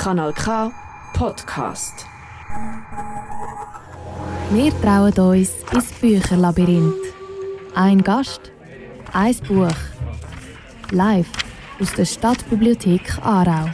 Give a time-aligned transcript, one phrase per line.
[0.00, 0.72] Kanal K
[1.12, 2.06] Podcast.
[4.50, 6.94] Wir trauen uns ins Bücherlabyrinth.
[7.74, 8.50] Ein Gast,
[9.12, 9.68] ein Buch.
[10.90, 11.30] Live
[11.78, 13.68] aus der Stadtbibliothek Aarau.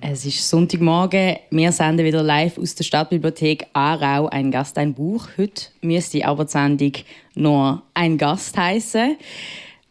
[0.00, 1.36] Es ist Sonntagmorgen.
[1.50, 5.28] Wir senden wieder live aus der Stadtbibliothek Aarau ein Gast, ein Buch.
[5.36, 6.92] Heute müsste aber die Sendung
[7.34, 9.18] nur ein Gast heißen.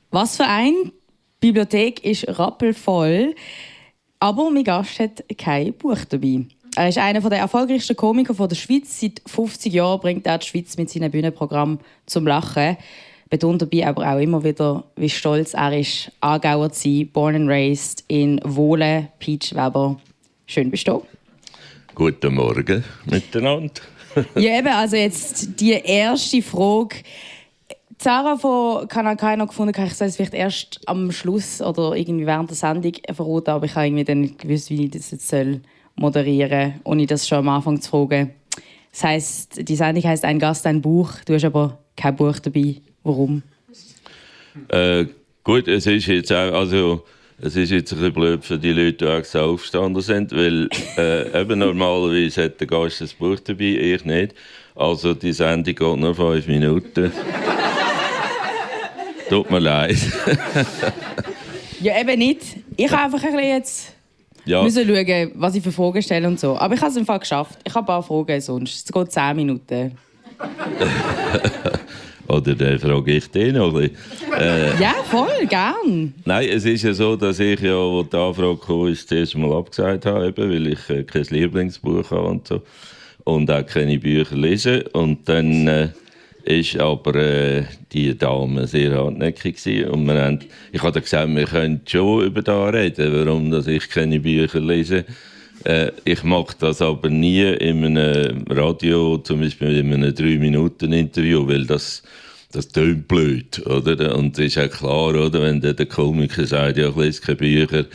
[0.10, 0.74] Was für ein?
[1.44, 3.36] Die Bibliothek ist rappelvoll.
[4.20, 6.46] Aber mein Gast hat kein Buch dabei.
[6.76, 9.00] Er ist einer der erfolgreichsten Komiker der Schweiz.
[9.00, 12.78] Seit 50 Jahren bringt er die Schweiz mit seinem Bühnenprogramm zum Lachen.
[13.30, 17.50] Betont dabei aber auch immer wieder, wie stolz er ist, Aargauer zu sein, born and
[17.50, 20.00] raised in Wohlen, Peach Weber.
[20.46, 21.04] Schön bist du
[21.94, 23.82] Guten Morgen miteinander.
[24.36, 26.98] ja, eben, also jetzt die erste Frage.
[28.00, 32.28] Sarah von Kanal K noch gefunden, ich soll es vielleicht erst am Schluss oder irgendwie
[32.28, 35.28] während der Sendung verraten, aber ich habe irgendwie dann nicht gewusst, wie ich das jetzt
[35.28, 35.62] soll
[35.96, 38.32] moderieren soll, ohne das schon am Anfang zu fragen.
[38.92, 41.12] Das heisst, die Sendung heisst «Ein Gast, ein Buch».
[41.26, 42.76] Du hast aber kein Buch dabei.
[43.04, 43.42] Warum?
[44.70, 45.06] Äh,
[45.44, 47.04] gut, es ist jetzt auch, also
[47.40, 51.42] es ist jetzt ein bisschen blöd für die Leute, die extra aufgestanden sind, weil äh,
[51.42, 54.36] eben normalerweise hat der Gast ein Buch dabei, ich nicht.
[54.76, 57.12] Also die Sendung geht nur fünf Minuten.
[59.30, 59.98] Tut mir leid.
[61.82, 62.42] ja, eben nicht.
[62.76, 63.94] Ich habe einfach ein bisschen jetzt
[64.46, 64.64] ja.
[64.64, 66.58] müssen schauen, was ich für Fragen stelle und so.
[66.58, 67.60] Aber ich habe es im Fall geschafft.
[67.64, 68.86] Ich habe ein paar Fragen sonst.
[68.86, 69.98] Es geht zehn Minuten.
[72.28, 73.90] Oder dann frage ich den noch ein
[74.38, 76.14] äh, Ja, voll, gern.
[76.26, 79.38] Nein, es ist ja so, dass ich ja, wo die Anfrage kam, ist, das erste
[79.38, 82.62] Mal abgesagt habe, eben, weil ich äh, kein Lieblingsbuch habe und so.
[83.24, 84.84] Und auch keine Bücher lese.
[84.90, 85.68] Und dann...
[85.68, 85.90] Äh,
[86.48, 89.90] ist aber äh, die Dame sehr hartnäckig gewesen.
[89.90, 90.40] und wir haben,
[90.72, 95.06] ich habe gesagt, wir können schon über da reden, warum dass ich keine Bücher lese.
[95.66, 101.66] Äh, ich mache das aber nie in einem Radio, zum Beispiel in einem 3-Minuten-Interview, weil
[101.66, 102.04] das
[102.54, 104.16] das tönt blöd, oder?
[104.16, 105.42] Und es ist auch klar, oder?
[105.42, 107.86] Wenn der, Komiker sagt, ja, ich lese keine Bücher,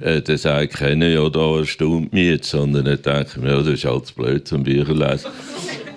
[0.00, 3.56] äh, dann sage ich, kenne ja, da erstaunt mich jetzt, sondern denke ich mir, ja,
[3.58, 5.30] das ist halt blöd zum Bücher lesen.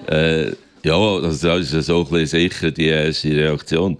[0.08, 0.54] äh,
[0.86, 3.98] ja, das ist so ein sicher die erste Reaktion.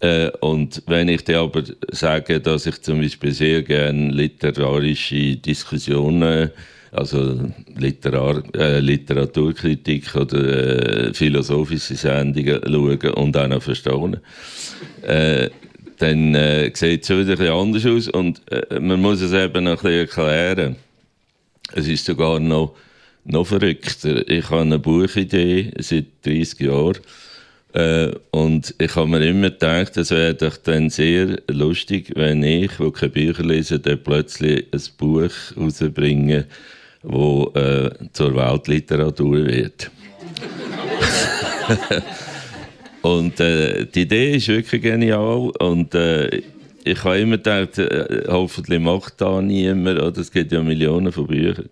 [0.00, 1.62] Äh, und wenn ich dir aber
[1.92, 6.50] sage, dass ich zum Beispiel sehr gerne literarische Diskussionen,
[6.92, 7.40] also
[7.76, 14.22] Literar äh, Literaturkritik oder äh, philosophische Sendungen schaue und auch noch verstehe,
[15.02, 15.50] äh,
[15.98, 19.64] dann äh, sieht es wieder ein bisschen anders aus und äh, man muss es eben
[19.64, 20.76] noch ein bisschen erklären.
[21.74, 22.74] Es ist sogar noch
[23.24, 24.28] noch verrückter.
[24.28, 26.98] Ich habe eine Buchidee seit 30 Jahren.
[27.72, 32.70] Äh, und ich habe mir immer gedacht, es wäre doch dann sehr lustig, wenn ich,
[32.78, 36.46] der keine Bücher lese, dann plötzlich ein Buch rausbringe,
[37.02, 37.12] das
[37.56, 39.90] äh, zur Weltliteratur wird.
[43.02, 45.50] und äh, die Idee ist wirklich genial.
[45.58, 46.42] Und äh,
[46.84, 50.20] ich habe immer gedacht, äh, hoffentlich macht da niemand, oder?
[50.20, 51.68] es gibt ja Millionen von Büchern.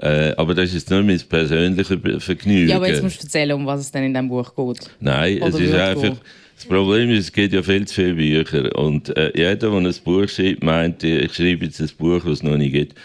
[0.00, 2.68] Äh, aber das ist nur mein persönliches Vergnügen.
[2.68, 4.90] Ja, aber jetzt musst du erzählen, um was es denn in diesem Buch geht.
[5.00, 6.02] Nein, Oder es ist einfach...
[6.02, 6.18] Gehen.
[6.58, 8.76] Das Problem ist, es gibt ja viel zu viele Bücher.
[8.76, 12.42] Und äh, jeder, der ein Buch schreibt, meint, ich schreibe jetzt ein Buch, das es
[12.42, 12.96] noch nicht gibt.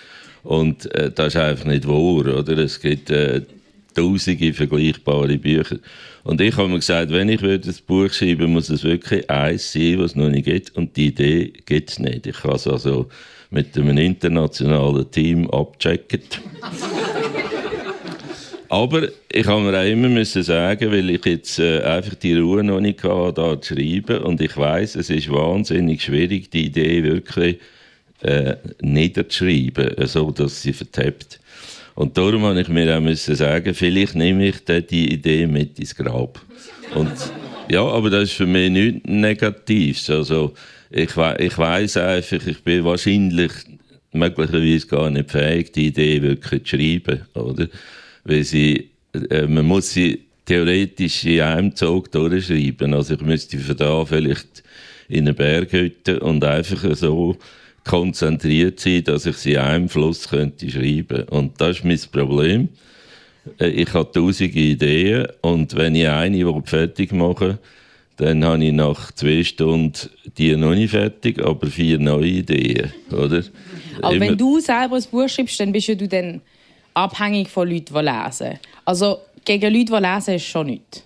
[0.42, 2.58] Und äh, das ist einfach nicht wahr, oder?
[2.58, 3.44] Es gibt äh,
[3.94, 5.78] tausende vergleichbare Bücher.
[6.24, 10.00] Und ich habe mir gesagt, wenn ich ein Buch schreiben muss es wirklich eins sein,
[10.00, 10.76] was es noch nicht gibt.
[10.76, 12.26] Und die Idee gibt es nicht.
[12.26, 13.08] Ich kann es also
[13.54, 16.42] mit einem internationalen Team abgecheckt.
[18.70, 22.64] Aber ich habe mir auch immer müssen sagen, weil ich jetzt äh, einfach die Ruhe
[22.64, 24.24] noch nicht hatte, da zu schreiben.
[24.24, 27.60] Und ich weiß, es ist wahnsinnig schwierig, die Idee wirklich
[28.24, 31.40] äh, niederzuschreiben, so dass sie vertappt.
[31.94, 35.94] Und darum habe ich mir auch müssen sagen, vielleicht nehme ich die Idee mit ins
[35.94, 36.42] Grab.
[36.96, 37.12] Und
[37.70, 40.10] ja, aber das ist für mich nichts Negatives.
[40.10, 40.54] Also,
[40.94, 43.52] ich, we ich weiß einfach, ich bin wahrscheinlich
[44.12, 47.68] möglicherweise gar nicht fähig, die Idee wirklich zu schreiben, oder?
[48.24, 48.92] Weil sie,
[49.30, 52.94] äh, man muss sie theoretisch in einem Zug durchschreiben.
[52.94, 54.64] Also ich müsste von da vielleicht
[55.10, 57.38] in eine Berghütte und einfach so
[57.84, 61.24] konzentriert sein, dass ich sie in einem Fluss könnte schreiben.
[61.30, 62.70] Und das ist mein Problem.
[63.60, 67.58] Äh, ich habe tausende Ideen und wenn ich eine fertig mache,
[68.18, 73.44] dann habe ich nach zwei Stunden die noch nicht fertig, aber vier neue Ideen, oder?
[74.02, 74.28] Aber Immer.
[74.28, 76.42] wenn du selber ein Buch schreibst, dann bist du dann
[76.94, 78.60] abhängig von Leuten, die lesen.
[78.86, 81.04] Also gegen Leute, die lesen, ist schon nichts.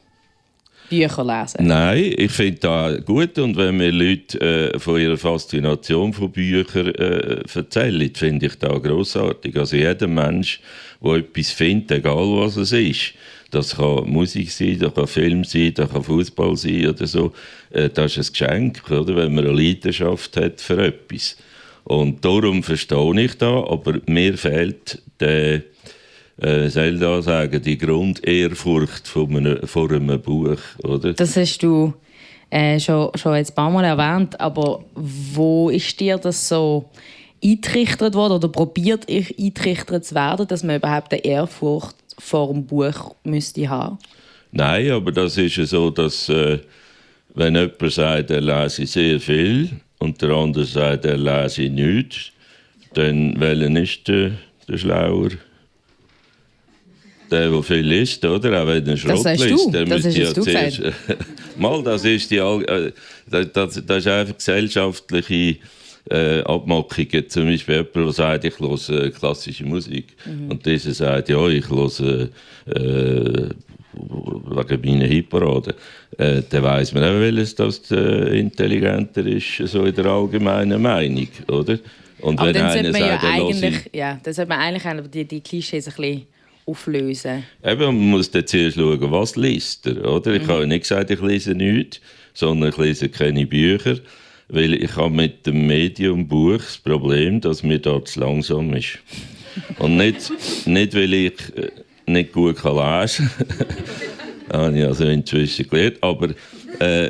[0.90, 1.68] Bücher lesen?
[1.68, 6.96] Nein, ich finde das gut und wenn mir Leute äh, von ihrer Faszination von Büchern
[6.96, 9.58] äh, erzählen, finde ich das grossartig.
[9.58, 10.62] Also jeder Mensch,
[11.04, 13.14] der etwas findet, egal was es ist,
[13.52, 17.34] das kann Musik sein, das kann Film sein, das kann Fußball sein oder so,
[17.72, 19.16] äh, das ist ein Geschenk, oder?
[19.16, 21.38] wenn man eine Leidenschaft hat für etwas.
[21.84, 25.62] Und darum verstehe ich da, aber mir fehlt der
[26.40, 31.14] äh, soll da sagen, die Grundehrfurcht von einem, vor einem Buch, oder?
[31.14, 31.94] Das hast du
[32.50, 36.90] äh, schon, schon jetzt ein paar Mal erwähnt, aber wo ist dir das so
[37.44, 43.16] eingetrichtert worden oder probiert ich zu werden, dass man überhaupt eine Ehrfurcht vor dem Buch
[43.24, 43.98] müsste haben?
[44.52, 46.60] Nein, aber das ist ja so, dass äh,
[47.36, 49.70] wenn jemand sagt, er lese sehr viel
[50.00, 52.32] und der andere sagt, er lese nichts,
[52.94, 54.32] dann welchen ist der,
[54.68, 55.30] der Schlauer?
[57.32, 58.64] der, der viel liest, oder?
[58.64, 60.82] Auch wenn er Schrott das liest, der müsste ja zuerst.
[61.58, 62.92] Mal, das ist die, äh,
[63.30, 65.58] das, das ist einfach gesellschaftliche
[66.10, 67.30] äh, Abmachungen.
[67.30, 70.16] Zum Beispiel jemand, der sagt, ich höre äh, klassische Musik.
[70.26, 70.52] Mhm.
[70.52, 72.30] Und dieser sagt, ja, ich höre
[72.68, 73.50] äh,
[73.94, 75.76] wegen meiner Hitparade.
[76.18, 81.28] Äh, dann weiss man auch, welches das äh, intelligenter ist, so in der allgemeinen Meinung,
[81.48, 81.80] oder?
[82.20, 85.26] Und Aber wenn dann sollte man sagt, ja eigentlich, ja, dann sollte man eigentlich die,
[85.26, 86.28] die Klischees ein bisschen
[86.66, 87.44] auflösen.
[87.64, 90.34] Eben, man muss dann zuerst schauen, was liest er, oder?
[90.34, 90.48] Ich mhm.
[90.48, 92.02] habe nicht gesagt, ich lese nichts,
[92.34, 93.98] sondern ich lese keine Bücher,
[94.50, 99.00] weil ich habe mit dem Medium Buch das Problem, dass mir dort zu langsam ist.
[99.80, 100.32] Und nicht,
[100.66, 101.72] nicht weil ich äh,
[102.06, 103.30] nicht gut kann lesen
[104.50, 106.30] kann, habe ich also inzwischen gelernt, aber
[106.80, 107.10] äh,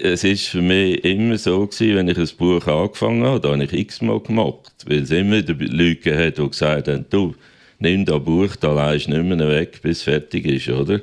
[0.00, 3.64] es ist für mich immer so gewesen, wenn ich ein Buch angefangen habe, da habe
[3.64, 7.34] ich x-mal gemacht, weil es immer Leute hat, die gesagt haben, du,
[7.78, 11.00] nimm das Buch, da leist nicht mehr weg, bis es fertig ist, oder?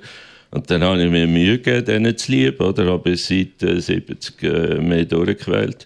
[0.51, 2.87] Und dann habe ich mir Mühe gegeben, denen zu lieben, oder?
[2.87, 5.85] Habe seit 70 äh, mehr durchgewählt.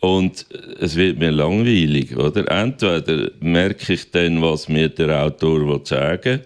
[0.00, 0.46] Und
[0.80, 2.50] es wird mir langweilig, oder?
[2.50, 6.44] Entweder merke ich dann, was mir der Autor sagen will,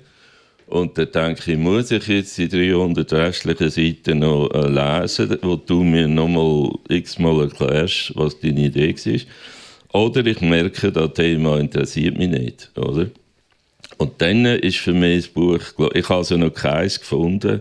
[0.71, 5.57] und dann denke ich, muss ich jetzt die 300 restlichen Seiten noch äh, lesen, wo
[5.57, 10.01] du mir nochmal x-mal erklärst, was deine Idee war.
[10.01, 13.09] Oder ich merke, das Thema interessiert mich nicht, oder?
[14.01, 15.61] Und dann ist für mich das Buch,
[15.93, 17.61] ich habe also noch keins gefunden,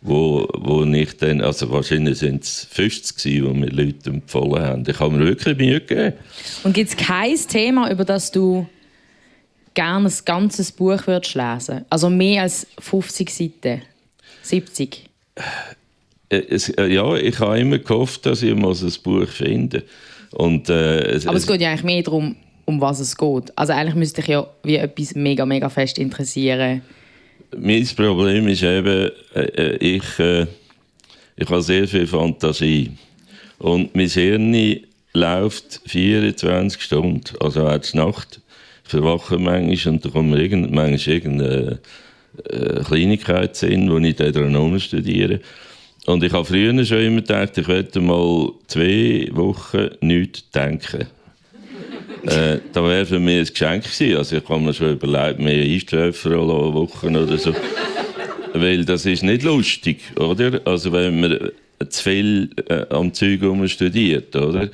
[0.00, 4.84] wo, wo ich dann, also wahrscheinlich sind es 50 gewesen, die mir Leute empfohlen haben.
[4.88, 6.14] Ich habe mir wirklich Mühe gegeben.
[6.62, 8.66] Und gibt es kein Thema, über das du
[9.74, 11.84] gerne ein ganzes Buch würdest lesen?
[11.90, 13.82] Also mehr als 50 Seiten?
[14.40, 15.10] 70?
[16.30, 19.82] Äh, es, äh, ja, ich habe immer gehofft, dass ich mal ein Buch finde.
[20.30, 23.56] Und, äh, es, Aber es geht ja eigentlich mehr darum, um was es geht.
[23.56, 26.82] Also eigentlich müsste ich ja wie etwas mega, mega fest interessieren.
[27.56, 30.46] Mein Problem ist eben, äh, ich, äh,
[31.36, 32.92] ich habe sehr viel Fantasie.
[33.58, 34.80] Und mein Hirn
[35.12, 38.40] läuft 24 Stunden, also auch Nacht.
[38.84, 41.78] Ich verwache manchmal und da kommt mir irgend, manchmal irgendeine
[42.50, 45.40] äh, Kleinigkeit in, die ich dann studiere.
[46.06, 51.06] Und ich habe früher schon immer gedacht, ich werde mal zwei Wochen nichts denken
[52.26, 54.16] äh, das wäre für mich ein Geschenk gewesen.
[54.16, 57.54] Also ich habe mir schon überlegt, mehr einstreifen alle Wochen oder so.
[58.52, 60.60] Weil das ist nicht lustig, oder?
[60.64, 61.50] Also wenn man
[61.88, 64.68] zu viel äh, am Zeug studiert, oder?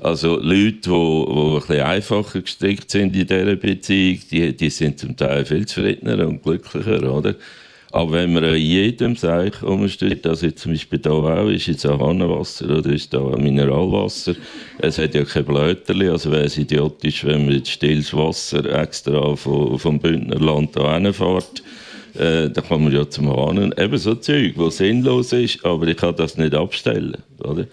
[0.00, 4.98] Also Leute, die, die ein bisschen einfacher gestrickt sind in dieser Beziehung, die, die sind
[4.98, 7.34] zum Teil viel zufriedener und glücklicher, oder?
[7.90, 11.86] Aber wenn man an jedem Seich umsteht, also jetzt zum Beispiel hier auch, ist jetzt
[11.86, 14.34] auch Hahnenwasser oder ist da Mineralwasser,
[14.78, 19.34] es hat ja kein Blöterli, also wäre es idiotisch, wenn man jetzt stilles Wasser extra
[19.36, 21.62] vom, vom Bündnerland da hinfährt.
[22.14, 23.72] Äh, da kann man ja zum Hahn.
[23.76, 27.16] Eben so Zeug, was sinnlos ist, aber ich kann das nicht abstellen.
[27.38, 27.66] Oder?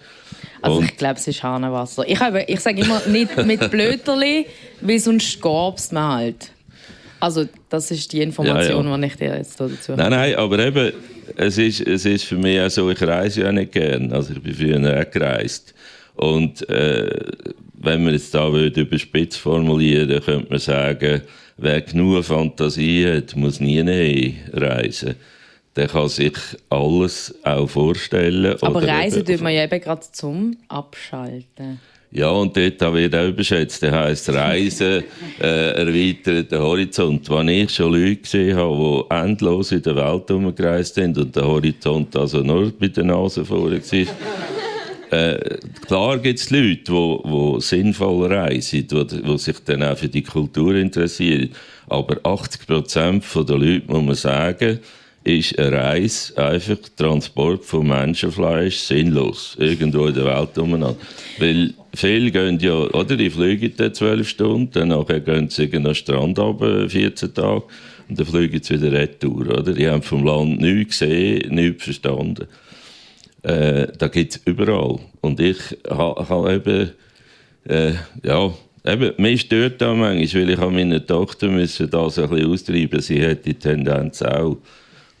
[0.62, 2.08] Also ich glaube, es ist Hahnenwasser.
[2.08, 4.46] Ich, ich sage immer nicht mit Blöterli,
[4.80, 6.52] weil sonst gab es halt.
[7.20, 8.98] Also das ist die Information, ja, ja.
[8.98, 10.02] die ich dir jetzt dazu habe.
[10.02, 10.92] Nein, nein, aber eben,
[11.36, 14.12] es ist, es ist für mich auch so, ich reise ja nicht gern.
[14.12, 15.74] Also ich bin früher auch gereist.
[16.14, 17.10] Und äh,
[17.74, 21.22] wenn man jetzt da über Spitz formulieren dann könnte man sagen,
[21.56, 25.14] wer genug Fantasie hat, muss nie reisen.
[25.74, 26.32] Der kann sich
[26.70, 28.56] alles auch vorstellen.
[28.62, 31.80] Aber reisen tut man ja eben gerade zum Abschalten.
[32.16, 33.82] Ja, und dort wird auch überschätzt.
[33.82, 35.04] Das heisst, Reisen
[35.38, 37.28] äh, erweitert den Horizont.
[37.28, 41.46] Wenn ich schon Leute gesehen habe, die endlos in der Welt herumgereist sind und der
[41.46, 44.06] Horizont also nur bei der Nase vorne war,
[45.10, 50.08] äh, klar gibt es Leute, die, die sinnvoll reisen, die, die sich dann auch für
[50.08, 51.50] die Kultur interessieren.
[51.86, 54.80] Aber 80 Prozent der Leute, muss man sagen,
[55.26, 59.56] ist eine Reise einfach Transport von Menschenfleisch sinnlos.
[59.58, 60.96] Irgendwo in der Welt umeinander.
[61.38, 65.94] Weil viele gehen ja, oder, die fliegen dann zwölf Stunden, dann gehen sie an den
[65.96, 67.64] Strand runter, 14 Tage,
[68.08, 69.72] und dann fliegen sie wieder retour, oder?
[69.72, 72.46] Die haben vom Land nichts gesehen, nichts verstanden.
[73.42, 75.00] Äh, da gibt es überall.
[75.22, 76.90] Und ich habe ha eben,
[77.68, 78.54] äh, ja,
[78.84, 83.00] eben, mich stört da manchmal, weil ich an meiner Tochter müssen das ein bisschen austreiben
[83.00, 84.58] Sie hat die Tendenz auch.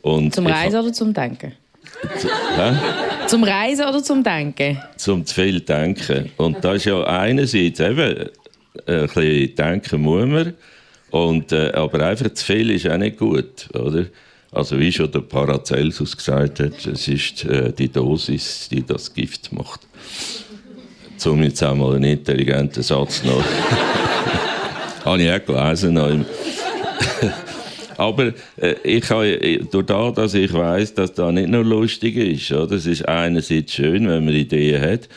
[0.02, 1.52] Und zum Reisen oder zum Denken?
[2.18, 2.28] Zu,
[3.26, 4.80] zum Reisen oder zum Denken?
[4.96, 6.30] Zum zu viel Denken.
[6.36, 8.28] Und das ist ja einerseits eben,
[8.86, 10.54] ein bisschen denken muss man,
[11.10, 14.06] und, äh, aber einfach zu viel ist auch nicht gut, oder?
[14.52, 19.52] Also wie schon der Paracelsus gesagt hat, es ist äh, die Dosis, die das Gift
[19.52, 19.80] macht.
[21.24, 23.42] Um jetzt einmal einen intelligenten Satz noch.
[25.04, 25.94] habe ich auch gelesen.
[25.94, 26.10] Noch
[27.96, 32.16] Aber äh, ich habe, äh, durch das, dass ich weiß, dass das nicht nur lustig
[32.16, 32.76] ist, oder?
[32.76, 35.08] es ist einerseits schön, wenn man Ideen hat,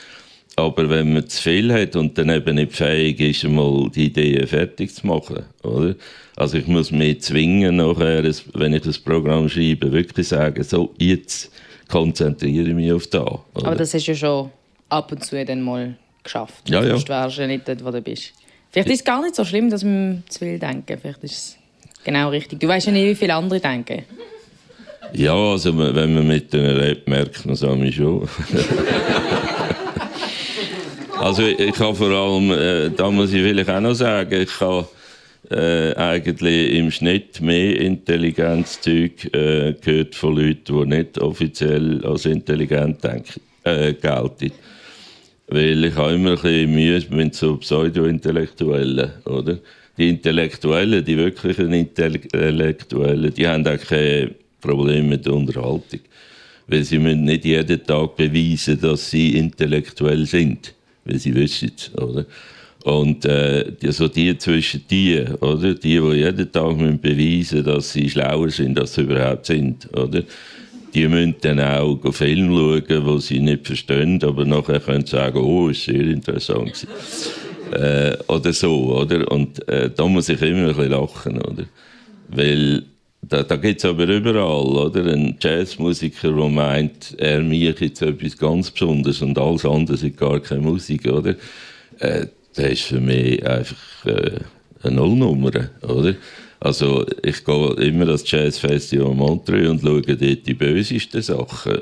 [0.56, 4.46] aber wenn man zu viel hat und dann eben nicht fähig ist, mal die Ideen
[4.48, 5.96] fertig zu machen, oder?
[6.36, 11.52] Also ich muss mich zwingen, nachher, wenn ich das Programm schreibe, wirklich sagen, so, jetzt
[11.90, 13.40] konzentriere ich mich auf das.
[13.54, 14.52] Aber das hast du ja schon
[14.88, 16.70] ab und zu dann mal geschafft.
[16.70, 16.92] Ja, ja.
[16.92, 18.34] Sonst wärst du ja nicht dort, wo du bist.
[18.72, 20.98] Vielleicht ist es gar nicht so schlimm, dass wir zu viel denken.
[21.02, 21.59] Vielleicht ist
[22.04, 22.60] genau richtig.
[22.60, 24.04] Du weißt ja nicht, wie viele andere denken.
[25.14, 28.30] Ja, also wenn man mit denen lebt, merkt man es schon.
[31.20, 34.86] also ich kann vor allem, äh, da muss ich vielleicht auch noch sagen, ich kann
[35.50, 43.04] äh, eigentlich im Schnitt mehr Intelligenzzeug äh, gehört von Leuten, die nicht offiziell als intelligent
[43.04, 44.52] denken, äh, gelten.
[45.48, 49.58] Weil ich habe immer ein bisschen Mühe mit so Pseudo-Intellektuellen, oder?
[50.00, 56.00] Die Intellektuellen, die wirklichen Intellektuellen, die haben auch kein Problem mit der Unterhaltung.
[56.68, 60.74] Weil sie müssen nicht jeden Tag beweisen, dass sie intellektuell sind.
[61.04, 62.26] Weil sie wissen es, oder?
[62.86, 65.74] Und äh, die, so die zwischen die, oder?
[65.74, 70.24] Die, die jeden Tag müssen beweisen dass sie schlauer sind, als sie überhaupt sind, oder?
[70.94, 75.40] Die müssen dann auch Film schauen, wo sie nicht verstehen, aber nachher können sie sagen,
[75.40, 76.88] oh, ist sehr interessant.
[77.74, 79.32] Äh, oder so, oder?
[79.32, 81.66] Und äh, da muss ich immer ein bisschen lachen, oder?
[82.30, 82.84] Weil
[83.22, 85.06] da, da gibt es aber überall, oder?
[85.06, 90.40] Ein Jazzmusiker, der meint, er macht jetzt etwas ganz Besonderes und alles andere ist gar
[90.40, 91.36] keine Musik, oder?
[92.00, 94.40] Äh, das ist für mich einfach äh,
[94.84, 96.16] eine Nullnummer, oder?
[96.60, 101.80] Also ich gehe immer das Jazzfestival Montreux und schaue dort die bösesten Sachen,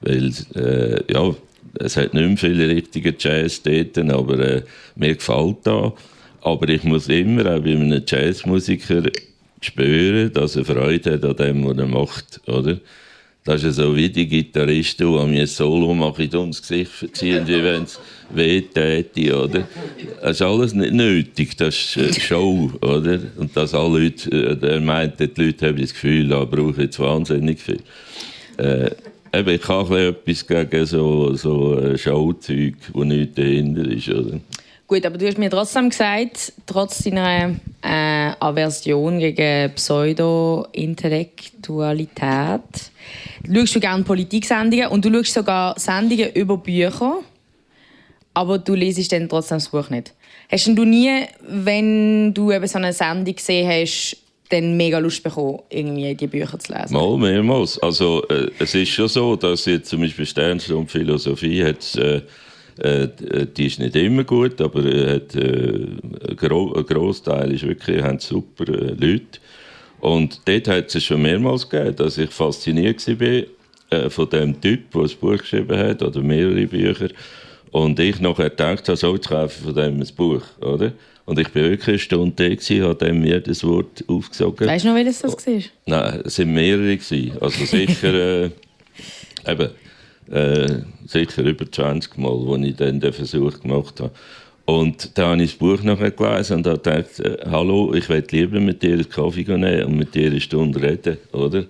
[0.00, 1.34] weil äh, ja,
[1.80, 4.62] es hat nicht mehr viele richtige Jazz dort, aber äh,
[4.94, 5.92] mir gefällt das.
[6.42, 9.02] Aber ich muss immer auch bei einem Jazzmusiker
[9.60, 12.78] spüren, dass er Freude hat an dem, was er macht, oder?
[13.46, 17.62] Das ist so wie die Gitarristen, die mir ein Solo machen, ums Gesicht verziehen, wie
[17.62, 19.68] wenn es weh täte, oder?
[20.20, 23.20] Das ist alles nicht nötig, das ist eine Show, oder?
[23.36, 26.78] Und dass alle Leute, äh, er meint, die Leute haben das Gefühl, da brauche ich
[26.78, 27.78] jetzt wahnsinnig viel.
[28.56, 28.90] Äh,
[29.38, 34.40] eben, ich habe etwas gegen so, so äh, Showzeug, wo nichts dahinter ist, oder?
[34.88, 42.60] Gut, aber du hast mir trotzdem gesagt, trotz deiner äh, Aversion gegen Pseudo-Intellektualität,
[43.52, 47.16] schaust du gerne Politiksendungen und du schaust sogar Sendungen über Bücher,
[48.32, 50.14] aber du liest dann trotzdem das Buch nicht.
[50.48, 55.60] Hast du nie, wenn du eben so eine Sendung gesehen hast, dann mega Lust bekommen,
[55.70, 56.94] irgendwie die Bücher zu lesen?
[56.94, 57.78] Mal, mehrmals.
[57.78, 62.22] Also, äh, es ist schon so, dass jetzt zum Beispiel Sternstunde Philosophie hat, äh,
[62.78, 63.08] äh,
[63.56, 65.86] die ist nicht immer gut, aber äh, hat, äh,
[66.28, 69.40] ein, Gro ein Großteil ist wirklich haben super äh, Leute.
[70.00, 75.02] Und dort hat es schon mehrmals gegeben, dass ich fasziniert war von dem Typ, der
[75.02, 77.08] ein Buch geschrieben hat oder mehrere Bücher.
[77.70, 80.92] Und ich nachher gedacht habe, so, jetzt kaufe von dem ein Buch, oder?
[81.26, 84.68] Und ich war wirklich eine Stunde da, habe dem mir das Wort aufgesogen.
[84.68, 85.60] Weißt du noch, welches das war?
[85.86, 86.98] Nein, es waren mehrere.
[87.40, 88.50] Also sicher, äh,
[89.46, 89.70] eben,
[90.30, 94.12] äh, sicher über 20 Mal, wo ich dann den Versuch gemacht habe.
[94.66, 98.24] Und dann habe ich das Buch nachher gelesen und habe gedacht, äh, hallo, ich will
[98.30, 101.64] lieber mit dir einen Kaffee nehmen und mit dir eine Stunde reden, oder?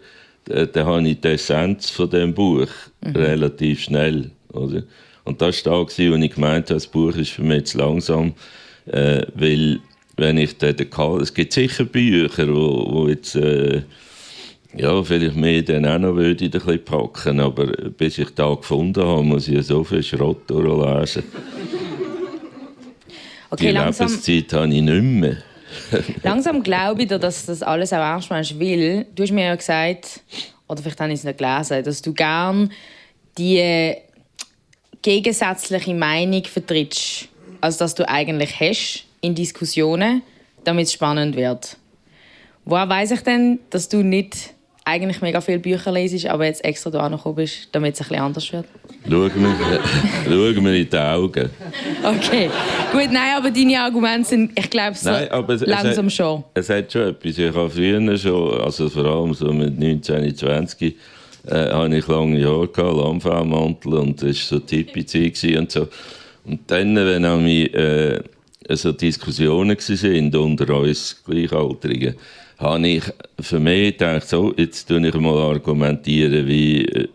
[0.44, 2.68] Dann da habe ich die Essenz von dem Buch
[3.00, 3.16] mhm.
[3.16, 4.82] relativ schnell, oder?
[5.24, 8.34] Und das war da, wo ich gemeint habe, das Buch ist für mich zu langsam,
[8.86, 9.80] äh, weil
[10.16, 10.74] wenn ich dann,
[11.20, 13.82] es gibt sicher Bücher, wo, wo jetzt äh,
[14.76, 18.54] ja, vielleicht mehr dann auch noch würde ich ein bisschen packen, aber bis ich da
[18.54, 21.24] gefunden habe, muss ich so viel Schrott durchlesen.
[23.48, 25.36] Okay, Die langsam, Lebenszeit habe ich nicht mehr.
[26.22, 29.54] langsam glaube ich dir, dass das alles auch ernst meinst, weil du hast mir ja
[29.54, 30.20] gesagt,
[30.68, 32.70] oder vielleicht habe ich es nicht gelesen, dass du gern
[33.38, 33.94] die
[35.00, 37.28] gegensätzliche Meinung vertrittst,
[37.60, 40.22] als dass du eigentlich hast in Diskussionen,
[40.64, 41.76] damit es spannend wird.
[42.64, 46.90] Woher weiß ich denn, dass du nicht eigentlich mega viele Bücher lesest, aber jetzt extra
[46.90, 48.66] da gekommen bist, damit es ein bisschen anders wird?
[49.08, 49.80] Schauen wir,
[50.24, 51.50] schauen wir in die Augen.
[52.04, 52.48] Okay,
[52.92, 56.16] gut, nein, aber deine Argumente sind, ich glaube, so Nein, aber es, langsam es hat,
[56.16, 56.44] schon.
[56.54, 57.36] Es hat schon etwas.
[57.36, 60.96] Ich habe früher schon, also vor allem so mit 19, 20,
[61.48, 65.88] äh, hatte ich lange Jahre gehabt, Lammfellmantel und das war so Tippi-Zeit und so.
[66.46, 68.20] Und dann, wenn auch mich, äh,
[68.70, 72.14] so Diskussionen waren unter uns Gleichaltrigen,
[72.58, 73.02] habe ich
[73.40, 77.08] für mich gedacht, so, jetzt tue ich mal argumentieren wie äh,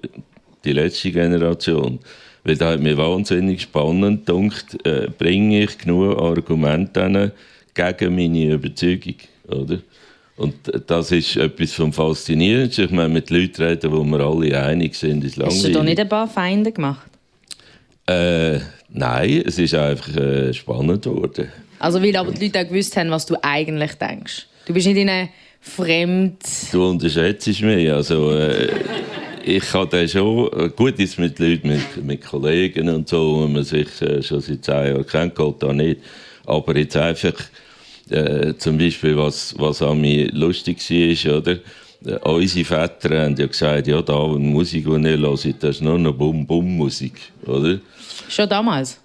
[0.63, 1.99] die letzte Generation.
[2.43, 7.31] Weil da hat mir wahnsinnig spannend gedacht, äh, bringe ich genug Argumente
[7.73, 9.15] gegen meine Überzeugung,
[9.47, 9.79] oder?
[10.37, 10.55] Und
[10.87, 12.85] das ist etwas vom Faszinierendsten.
[12.85, 15.63] Ich meine, mit Leuten reden, wo wir alle einig sind, ist langweilig.
[15.63, 17.10] Hast du da nicht ein paar Feinde gemacht?
[18.07, 21.51] Äh, nein, es ist einfach äh, spannend geworden.
[21.79, 24.47] Also weil aber die Leute auch gewusst haben, was du eigentlich denkst.
[24.65, 25.29] Du bist nicht in einem
[25.59, 26.37] fremd...
[26.71, 27.91] Du unterschätzt mich.
[27.91, 28.69] Also, äh,
[29.43, 30.71] ich kann dann schon...
[30.75, 34.63] Gut ist mit Leuten, mit, mit Kollegen und so, wo man sich äh, schon seit
[34.63, 36.01] zehn Jahren kennt, geht da nicht.
[36.45, 37.33] Aber jetzt einfach...
[38.09, 41.59] Äh, zum Beispiel, was, was an mir lustig war, oder?
[42.05, 45.99] Äh, unsere Väter haben ja gesagt, ja, da Musik, die ihr hört, das ist nur
[45.99, 47.13] noch Bum-Bum-Musik,
[47.45, 47.79] oder?
[48.27, 48.99] Schon damals?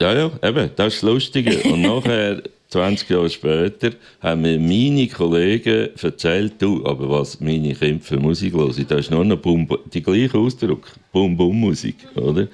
[0.00, 1.56] Ja, ja, eben, das ist das Lustige.
[1.70, 8.02] Und nachher, 20 Jahre später, haben mir meine Kollegen erzählt, du, aber was meine Kinder
[8.02, 12.48] für Musik hören, das ist nur noch Bum, die gleiche Ausdruck, Bum-Bum-Musik, oder?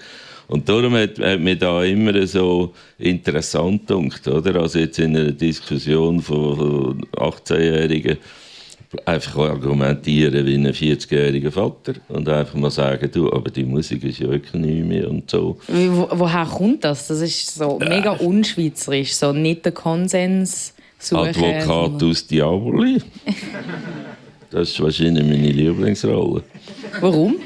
[0.49, 4.61] Und darum hat, hat mir da immer so interessant gedacht, oder?
[4.61, 8.17] Also jetzt in einer Diskussion von 18-Jährigen,
[9.05, 14.21] einfach argumentieren wie ein 40-jähriger Vater und einfach mal sagen, du, aber die Musik ist
[14.21, 15.59] ja wirklich nicht mehr und so.
[15.69, 17.09] Wo, woher kommt das?
[17.09, 21.29] Das ist so mega unschweizerisch, so nicht der Konsens suchen.
[21.29, 22.99] Advocatus Diaboli.
[24.51, 26.43] Das ist wahrscheinlich meine Lieblingsrolle.
[27.03, 27.37] Warum?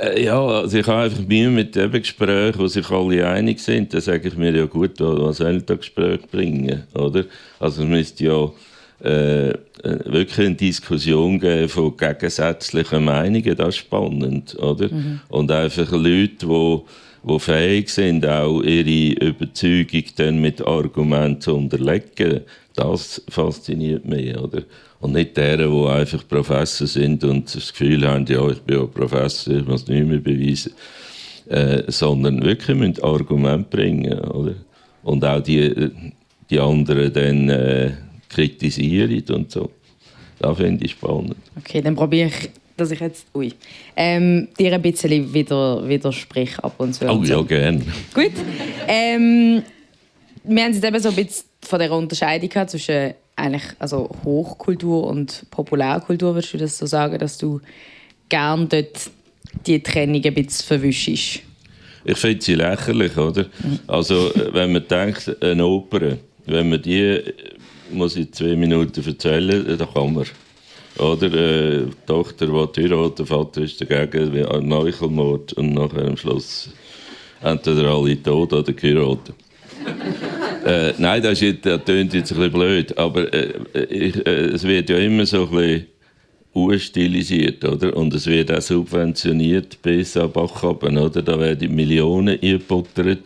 [0.00, 3.94] Äh, ja, also ich habe einfach Mühe mit dem Gespräch, wo sich alle einig sind.
[3.94, 7.24] Dann sage ich mir ja gut, was soll das Gespräch bringen, oder?
[7.58, 8.50] Also es müsste ja
[9.02, 14.88] äh, wirklich eine Diskussion geben von gegensätzlichen Meinungen, das ist spannend, oder?
[14.92, 15.20] Mhm.
[15.28, 16.78] Und einfach Leute, die
[17.22, 22.40] die fähig sind, auch ihre Überzeugung dann mit Argumenten zu unterlegen,
[22.74, 24.62] das fasziniert mich, oder?
[25.00, 28.86] Und nicht deren, die einfach Professor sind und das Gefühl haben, ja, ich bin ja
[28.86, 30.72] Professor, ich muss nicht mehr beweisen.
[31.48, 34.54] Äh, sondern wirklich mit Argument bringen, oder?
[35.02, 35.90] Und auch die,
[36.48, 37.90] die anderen dann äh,
[38.30, 39.70] kritisieren und so.
[40.38, 41.36] Das finde ich spannend.
[41.58, 43.52] Okay, dann probiere ich, dass ich jetzt ui,
[43.94, 47.06] ähm, dir ein bisschen wieder, widerspreche ab und zu.
[47.06, 47.82] Oh ja, gerne.
[48.14, 48.32] Gut.
[48.88, 49.62] Ähm,
[50.44, 55.06] wir haben jetzt eben so ein bisschen von der Unterscheidung gehabt zwischen eigentlich, also Hochkultur
[55.06, 57.60] und Populärkultur, würdest du das so sagen, dass du
[58.28, 59.10] gern dort
[59.66, 61.40] die Trennung ein bisschen verwischst?
[62.04, 63.46] Ich finde sie lächerlich, oder?
[63.86, 66.16] Also, wenn man denkt, eine Oper,
[66.46, 67.20] wenn man die
[67.92, 70.26] muss ich zwei Minuten erzählen, dann kann man.
[70.98, 76.04] Oder äh, die Tochter will heiraten, der Vater ist dagegen, wie ein Meuchelmord und nachher
[76.04, 76.70] am Schluss
[77.42, 79.34] entweder alle tot oder geheiratet.
[80.66, 83.52] äh, nein, das, ist, das klingt jetzt ein bisschen blöd, aber äh,
[83.88, 85.86] ich, äh, es wird ja immer so ein bisschen
[86.52, 87.96] urstilisiert, oder?
[87.96, 91.22] Und es wird auch subventioniert bis an Bachhaben, oder?
[91.22, 93.20] Da werden Millionen eingebuttert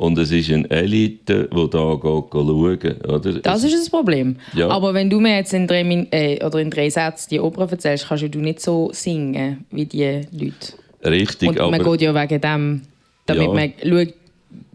[0.00, 3.32] und es ist eine Elite, die da geht, schauen oder?
[3.42, 4.36] Das ist das Problem.
[4.54, 4.68] Ja.
[4.68, 8.08] Aber wenn du mir jetzt in drei, äh, oder in drei Sätzen die Oper erzählst,
[8.08, 10.72] kannst du nicht so singen wie die Leute.
[11.04, 11.92] Richtig, Und man aber...
[11.92, 12.82] geht ja wegen dem,
[13.26, 13.52] damit Ja.
[13.52, 13.72] man
[14.06, 14.14] schaut,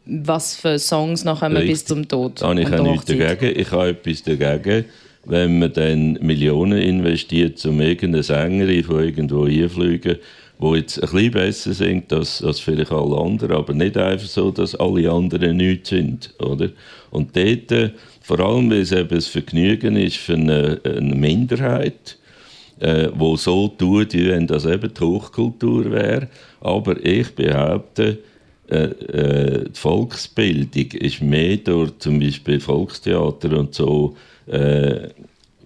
[0.05, 1.71] was für Songs noch kommen Richtig.
[1.71, 2.43] bis zum Tod.
[2.43, 3.59] Da habe ich auch nichts dagegen.
[3.59, 4.85] Ich habe etwas dagegen,
[5.25, 10.17] wenn man dann Millionen investiert, um irgendeine Sängerin von irgendwo einfliegen,
[10.59, 14.51] die jetzt ein bisschen besser singt als, als vielleicht alle anderen, aber nicht einfach so,
[14.51, 16.33] dass alle anderen nichts sind.
[16.39, 16.69] Oder?
[17.11, 17.91] Und dort, äh,
[18.21, 22.17] vor allem, weil es eben ein Vergnügen ist für eine, eine Minderheit,
[22.79, 26.27] äh, wo so tut, wie wenn das eben die Hochkultur wäre.
[26.61, 28.19] Aber ich behaupte,
[28.67, 34.15] äh, äh, die Volksbildung ist mehr durch zum Beispiel Volkstheater und so
[34.47, 35.09] äh,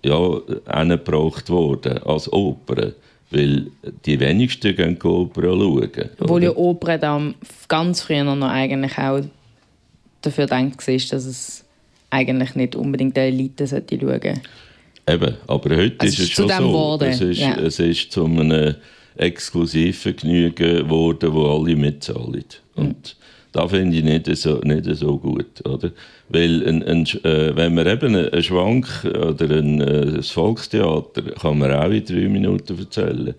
[0.04, 2.94] ja, angebracht worden als Opern.
[3.32, 3.68] Weil
[4.06, 6.10] die wenigsten gehen die Opern schauen.
[6.20, 6.56] Obwohl ja?
[6.56, 7.36] Oper dann
[7.68, 9.22] ganz früher noch eigentlich auch
[10.22, 11.66] dafür gedacht war, dass es
[12.10, 14.42] eigentlich nicht unbedingt der Elite sollte schauen
[15.08, 16.58] Eben, aber heute Also ist es schon so.
[16.58, 17.58] geworden, Es ist, ja.
[17.60, 18.76] es ist zu einem
[19.16, 22.46] exklusiven Genügen geworden, wo alle mitzahlen.
[22.76, 23.16] Und
[23.52, 25.92] da finde ich nicht so, nicht so gut, oder?
[26.30, 31.58] Weil ein, ein, äh, wenn man eben einen Schwank oder ein, äh, ein Volkstheater kann
[31.58, 33.34] man auch in drei Minuten erzählen.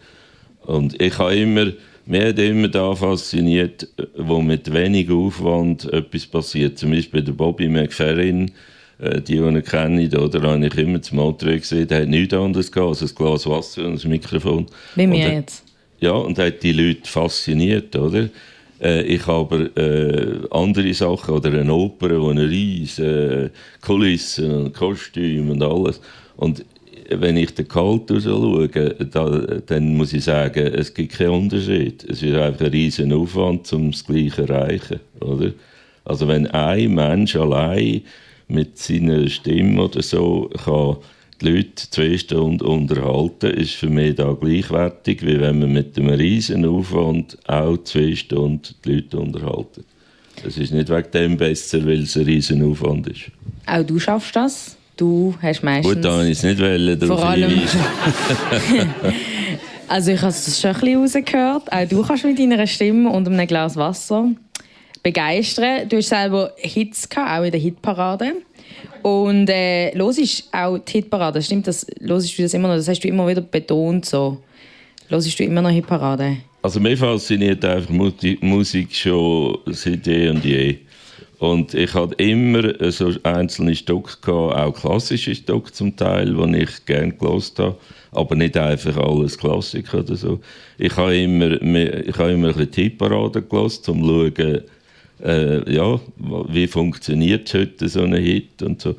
[0.63, 1.73] Und ich habe immer,
[2.07, 6.79] mich hat immer da fasziniert, wo mit wenig Aufwand etwas passiert.
[6.79, 8.51] Zum Beispiel der Bobby McFerrin,
[8.99, 12.35] äh, die, die ihn kennen, oder, habe ich immer zum Motor gesehen, der hat nichts
[12.35, 14.67] anderes gehabt als ein Glas Wasser und ein Mikrofon.
[14.97, 15.65] Wie mir jetzt.
[16.01, 18.29] ja, und hat die Leute fasziniert, oder?
[18.81, 24.75] Äh, ich habe äh, andere Sachen, oder eine Oper, wo eine riesen äh, Kulissen und
[24.75, 26.01] Kostüme und alles.
[26.37, 26.65] Und
[27.11, 29.29] wenn ich den Kalt schaue, da,
[29.67, 32.05] dann muss ich sagen, es gibt keinen Unterschied.
[32.05, 35.53] Es ist einfach ein riesen Aufwand, um das Gleiche zu erreichen, oder?
[36.05, 38.03] Also wenn ein Mensch allein
[38.49, 40.97] mit seiner Stimme oder so kann
[41.41, 46.11] die Leute zwei Stunden unterhalten, ist für mich da gleichwertig, wie wenn man mit einem
[46.11, 49.85] riesen Aufwand auch zwei Stunden die Leute unterhalten.
[50.47, 53.31] Es ist nicht wegen dem besser, weil es ein riesen Aufwand ist.
[53.67, 54.77] Auch du schaffst das.
[54.97, 55.95] Du hast meistens...
[55.95, 57.81] Gut, da habe ich es nicht wollen, darauf Vor allem- hinweisen.
[59.89, 61.73] Also ich habe es schon ein bisschen rausgehört.
[61.73, 64.31] Auch du kannst mit deiner Stimme und einem Glas Wasser
[65.03, 65.89] begeistern.
[65.89, 68.35] Du hast selber Hits gehabt, auch in der Hitparade.
[69.03, 71.43] Und äh, los ist auch die Hitparade.
[71.43, 71.87] Stimmt das?
[72.01, 72.77] Losest du das immer noch?
[72.77, 74.39] Das hast du immer wieder betont so.
[75.09, 76.39] Losest du immer noch Hitparade?
[76.63, 80.77] Also mich fasziniert einfach Musik schon seit je und je.
[81.39, 87.13] Und ich hatte immer so einzelne Stücke, auch klassische Stücke zum Teil, die ich gerne
[87.15, 87.77] gelost habe.
[88.13, 90.41] Aber nicht einfach alles Klassik oder so.
[90.77, 94.63] Ich habe immer, ich habe immer ein bisschen Tipparade gelost, um zu schauen,
[95.25, 96.01] äh, ja,
[96.49, 98.97] wie funktioniert heute so ein Hit und so.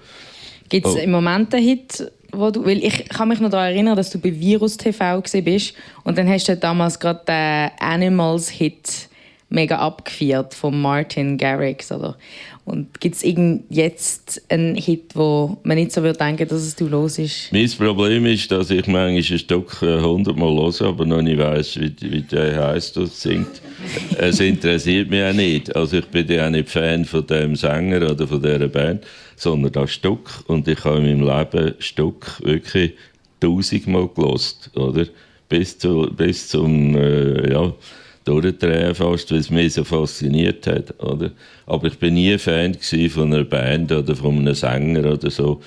[0.70, 0.98] Gibt es Oh.
[0.98, 2.66] im Moment einen Hit, wo du...
[2.66, 6.30] Weil ich kann mich noch daran erinnern, dass du bei Virus TV bist und dann
[6.30, 9.10] hast du damals gerade den Animals-Hit
[9.50, 12.18] mega abgefeiert von Martin Garrix, oder?
[12.64, 13.24] Und gibt es
[13.70, 17.52] jetzt einen Hit, wo man nicht so würde denken, dass es du los ist?
[17.52, 21.80] Mein Problem ist, dass ich manchmal ein Stück äh, hundertmal höre, aber noch nicht weiss,
[21.80, 23.62] wie, wie der heisst und singt.
[24.18, 25.76] es interessiert mich auch nicht.
[25.76, 29.72] Also ich bin ja auch nicht Fan von dem Sänger oder von dieser Band, sondern
[29.72, 30.44] das Stück.
[30.48, 32.94] Und ich habe in meinem Leben Stück wirklich
[33.40, 35.06] tausendmal gelost, oder?
[35.50, 37.74] Bis, zu, bis zum, äh, ja,
[38.26, 41.32] durchdrehen fast, weil es mich so fasziniert hat, oder?
[41.66, 42.76] Aber ich bin nie Fan
[43.10, 45.62] von einer Band oder von einem Sänger oder so.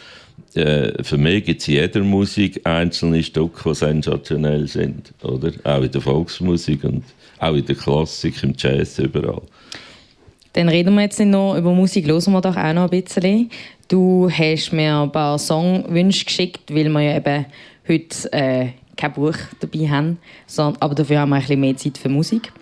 [0.55, 5.53] Äh, für mich gibt es in jeder Musik einzelne Stücke, die sensationell sind, oder?
[5.65, 7.05] Auch in der Volksmusik und
[7.39, 9.43] auch in der Klassik, im Jazz, überall.
[10.53, 13.51] Dann reden wir jetzt nicht nur über Musik, hören wir doch auch noch ein bisschen.
[13.89, 17.47] Du hast mir ein paar Songwünsche geschickt, weil wir ja eben
[17.89, 21.99] heute äh, kein Buch dabei haben, sondern, aber dafür haben wir ein bisschen mehr Zeit
[21.99, 22.53] für Musik.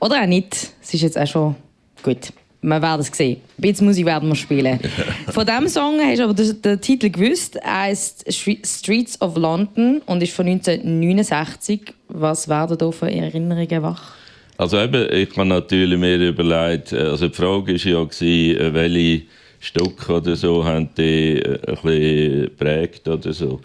[0.00, 0.54] Oder auch nicht.
[0.82, 1.56] Es ist jetzt auch schon
[2.02, 2.32] gut.
[2.62, 3.36] Wir werden es sehen.
[3.58, 4.80] Ein bisschen Musik werden wir spielen.
[5.28, 7.56] Von diesem Song hast du aber den, den Titel gewusst.
[7.56, 8.24] Er heißt
[8.64, 11.94] Streets of London und ist von 1969.
[12.08, 14.14] Was werden da für Erinnerungen wach?
[14.58, 18.74] Also eben, ich habe natürlich mir überlegt, äh, also die Frage war ja, gewesen, äh,
[18.74, 19.22] welche
[19.60, 23.60] Stücke oder so haben die äh, ein bisschen geprägt oder so.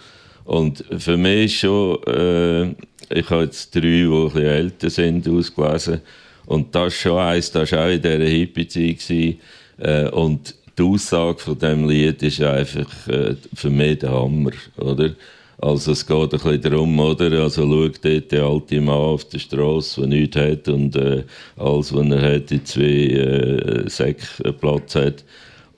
[0.52, 2.72] Und für mich ist schon, äh,
[3.10, 6.02] ich habe jetzt drei, die ein bisschen älter sind, ausgelesen.
[6.46, 9.38] Und das ist schon eins, das war auch in dieser Hippie-Zeit.
[9.78, 15.12] Äh, und die Aussage von diesem Lied ist einfach äh, für mich der Hammer, oder?
[15.58, 17.32] Also es geht ein bisschen darum, oder?
[17.44, 21.24] Also schau dort der alte Mann auf der Straße, der nichts hat und äh,
[21.56, 25.24] alles, was er hat, in zwei äh, Säcken Platz hat.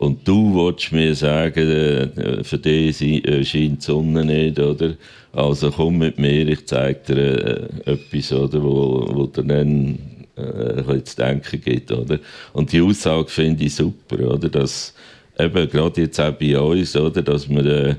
[0.03, 4.95] Und du willst mir sagen, äh, für dich äh, scheint die Sonne nicht, oder?
[5.31, 8.61] Also komm mit mir, ich zeige dir äh, etwas, oder?
[8.61, 9.97] Wo, wo dir dann
[10.35, 12.19] äh, zu denken gibt, oder?
[12.51, 14.49] Und die Aussage finde ich super, oder?
[14.49, 14.93] Dass
[15.39, 17.21] eben gerade jetzt auch bei uns, oder?
[17.21, 17.95] Dass wir äh,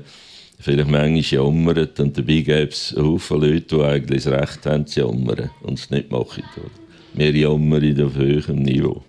[0.59, 4.99] vielleicht manchmal jammern und dabei gäbe es Haufen Leute, die eigentlich das Recht haben zu
[4.99, 6.43] jammern und es nicht machen.
[6.55, 6.71] Oder?
[7.15, 9.03] Wir jammern auf höherem Niveau.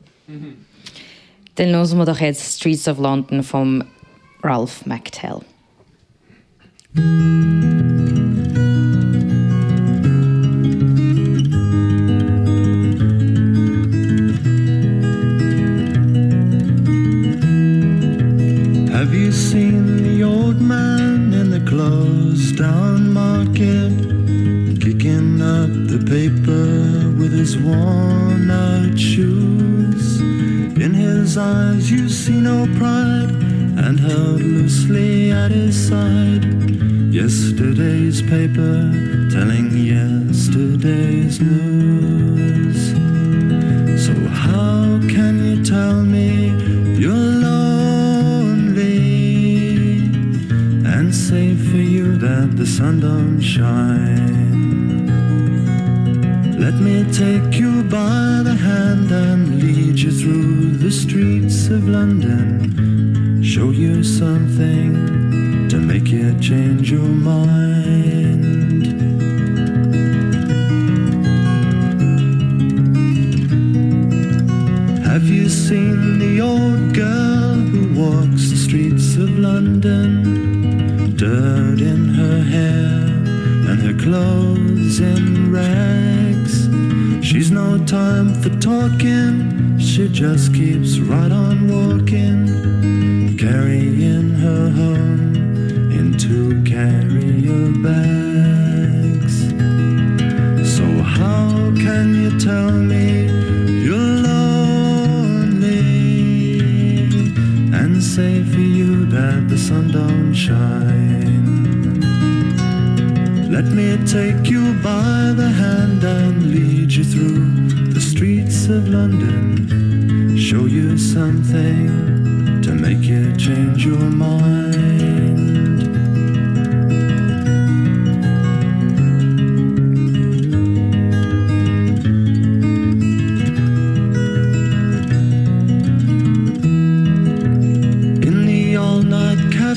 [1.56, 3.82] Dann hören wir doch jetzt Streets of London vom
[4.42, 5.40] Ralph McTell.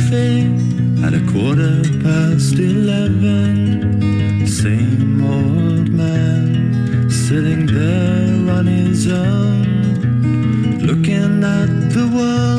[0.10, 0.42] Cafe
[1.06, 4.48] at a quarter past eleven.
[4.48, 12.59] Same old man sitting there on his own, looking at the world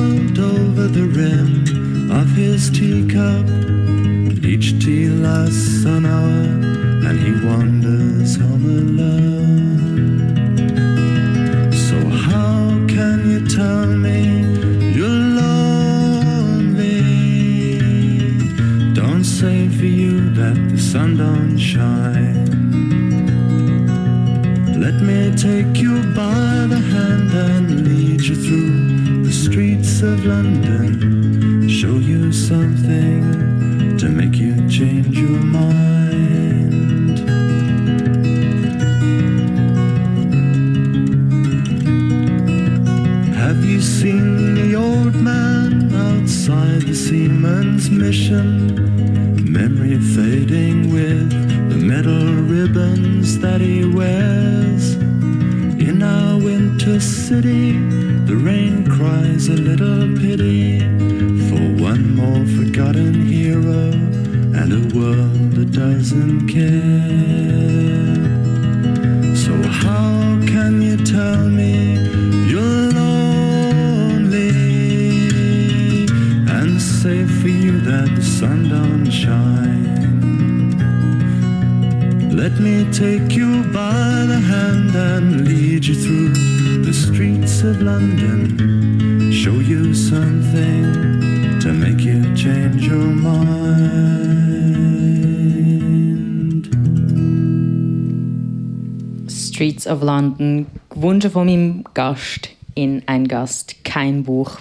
[101.31, 104.59] Wunsch von meinem Gast in Ein Gast, kein Buch.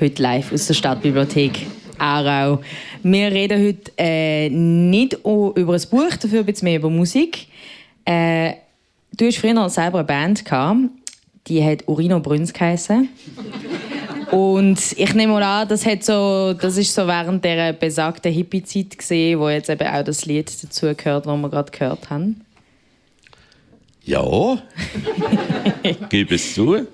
[0.00, 1.66] Heute live aus der Stadtbibliothek
[1.98, 2.60] Aarau.
[3.02, 7.48] Wir reden heute äh, nicht über ein Buch, dafür ein bisschen mehr über Musik.
[8.04, 8.54] Äh,
[9.16, 10.80] du hast früher selber eine Band gehabt,
[11.48, 13.08] die hat Urino Brünz geheissen.
[14.30, 18.98] Und ich nehme mal an, das, hat so, das ist so während der besagten Hippie-Zeit
[18.98, 22.45] gesehen, wo jetzt eben auch das Lied dazu gehört, das wir gerade gehört haben.
[24.06, 24.22] Ja,
[26.10, 26.86] gebe es zu.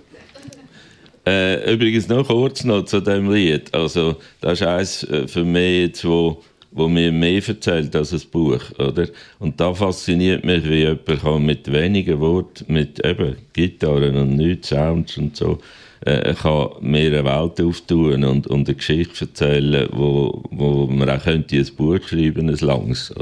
[1.26, 3.72] Äh, übrigens noch kurz noch zu dem Lied.
[3.74, 8.22] Also, das ist eines äh, für mich, jetzt, wo, wo mir mehr erzählt als ein
[8.32, 8.62] Buch.
[8.78, 9.08] Oder?
[9.38, 14.70] Und da fasziniert mich, wie jemand kann mit wenigen Worten, mit eben Gitarren und nichts
[14.70, 15.58] Sounds und so,
[16.04, 21.22] äh, kann mir eine Welt auftun und, und eine Geschichte erzählen, wo, wo man auch
[21.22, 23.14] könnte ein Buch schreiben, ein langes.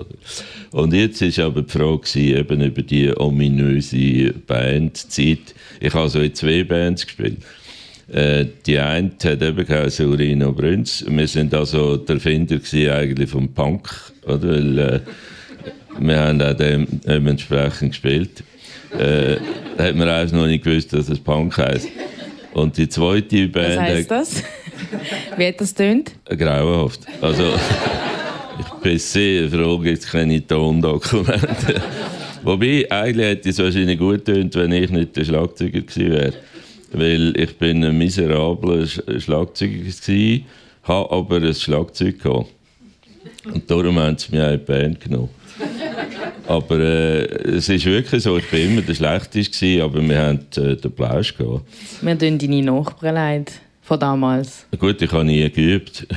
[0.71, 5.55] Und jetzt war aber die Frage gewesen, eben über die ominöse Bandzeit.
[5.81, 7.39] Ich habe so in zwei Bands gespielt.
[8.11, 11.05] Äh, die eine hat eben geheißen Urino Brünz.
[11.07, 12.59] Wir sind also der Erfinder
[12.93, 13.89] eigentlich vom Punk,
[14.27, 14.49] oder?
[14.49, 15.01] Weil, äh,
[15.99, 18.43] wir haben auch dem, dementsprechend gespielt.
[18.99, 19.37] Äh,
[19.79, 21.89] hat man einfach noch nicht gewusst, dass es Punk heisst.
[22.53, 24.43] Und die zweite Band Was heisst das?
[25.37, 26.13] Wie hat das tönt?
[26.27, 27.01] Grauenhaft.
[27.21, 27.53] Also,
[28.61, 31.81] Ich bin sehr froh, gibt es keine Tondokumente.
[32.43, 36.33] Wobei, eigentlich hätte es wahrscheinlich gut getönt, wenn ich nicht der Schlagzeuger gewesen wäre.
[36.93, 40.41] Weil ich bin ein miserabler Schlagzeuger war,
[40.83, 42.51] habe aber ein Schlagzeug gehabt.
[43.45, 45.29] Und darum haben sie mich auch in die Band genommen.
[46.47, 47.25] Aber äh,
[47.57, 51.33] es ist wirklich so, ich war immer der Schlechteste, aber wir haben äh, den Applaus
[51.37, 51.63] gehabt.
[52.01, 54.67] Wir tun deine Nachbarn leid von damals.
[54.79, 56.07] Gut, ich habe nie geübt.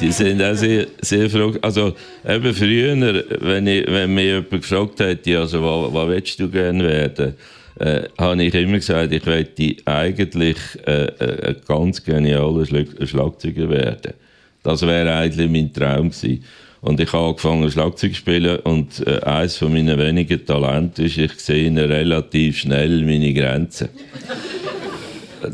[0.00, 1.54] Die sind auch sehr, sehr froh.
[1.60, 1.94] Also,
[2.26, 6.84] eben früher, wenn, ich, wenn mich jemand gefragt hätte, also, was, was willst du gerne
[6.84, 7.34] werden,
[7.78, 14.14] äh, habe ich immer gesagt, ich möchte eigentlich äh, äh, ein ganz genialer Schlagzeuger werden.
[14.62, 16.44] Das wäre eigentlich mein Traum gewesen.
[16.80, 21.18] Und ich habe angefangen Schlagzeug zu spielen und äh, eines von meinen wenigen Talenten ist,
[21.18, 23.88] ich sehe relativ schnell meine Grenzen.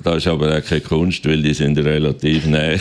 [0.03, 2.77] das ist aber auch keine Kunst, weil die sind relativ nah.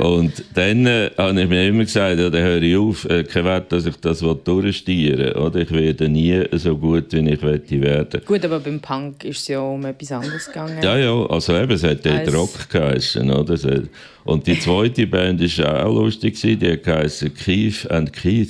[0.00, 3.44] Und dann äh, habe ich mir immer gesagt, ja, dann höre ich auf, äh, kein
[3.44, 5.38] Wert, dass ich das durchstiere.
[5.38, 5.60] Oder?
[5.60, 8.22] Ich werde nie so gut, wie ich werde werden.
[8.24, 10.78] Gut, aber beim Punk ist es ja um etwas anderes gegangen.
[10.82, 13.30] Ja, ja, also eben, es hat dort Rock geheißen.
[13.30, 13.82] Oder?
[14.24, 18.48] Und die zweite Band war auch lustig, die heisst Keith and Keith.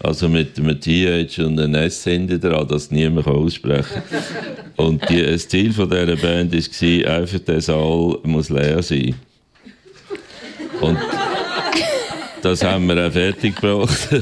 [0.00, 4.84] Also mit einem TH und einem S hinten dran, das niemand aussprechen kann.
[4.86, 9.14] Und die, das Ziel dieser Band war, einfach der Saal muss leer sein.
[10.80, 10.98] Und
[12.42, 14.12] das haben wir auch fertig gebracht.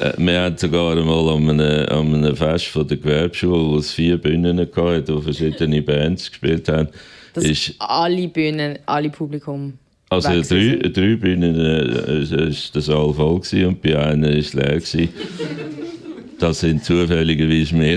[0.00, 3.92] Äh, wir haben sogar einmal an einem, an einem Fest von der Gewerbeschule, wo es
[3.92, 6.88] vier Bühnen hatte, wo verschiedene Bands gespielt haben.
[7.34, 9.78] Das ist alle Bühnen, alle Publikum.
[10.10, 14.74] Also drei, drei Bühnen äh, war der Saal voll und bei einer war es leer.
[14.74, 15.08] Gewesen.
[16.38, 17.96] Das sind zufälligerweise mehr.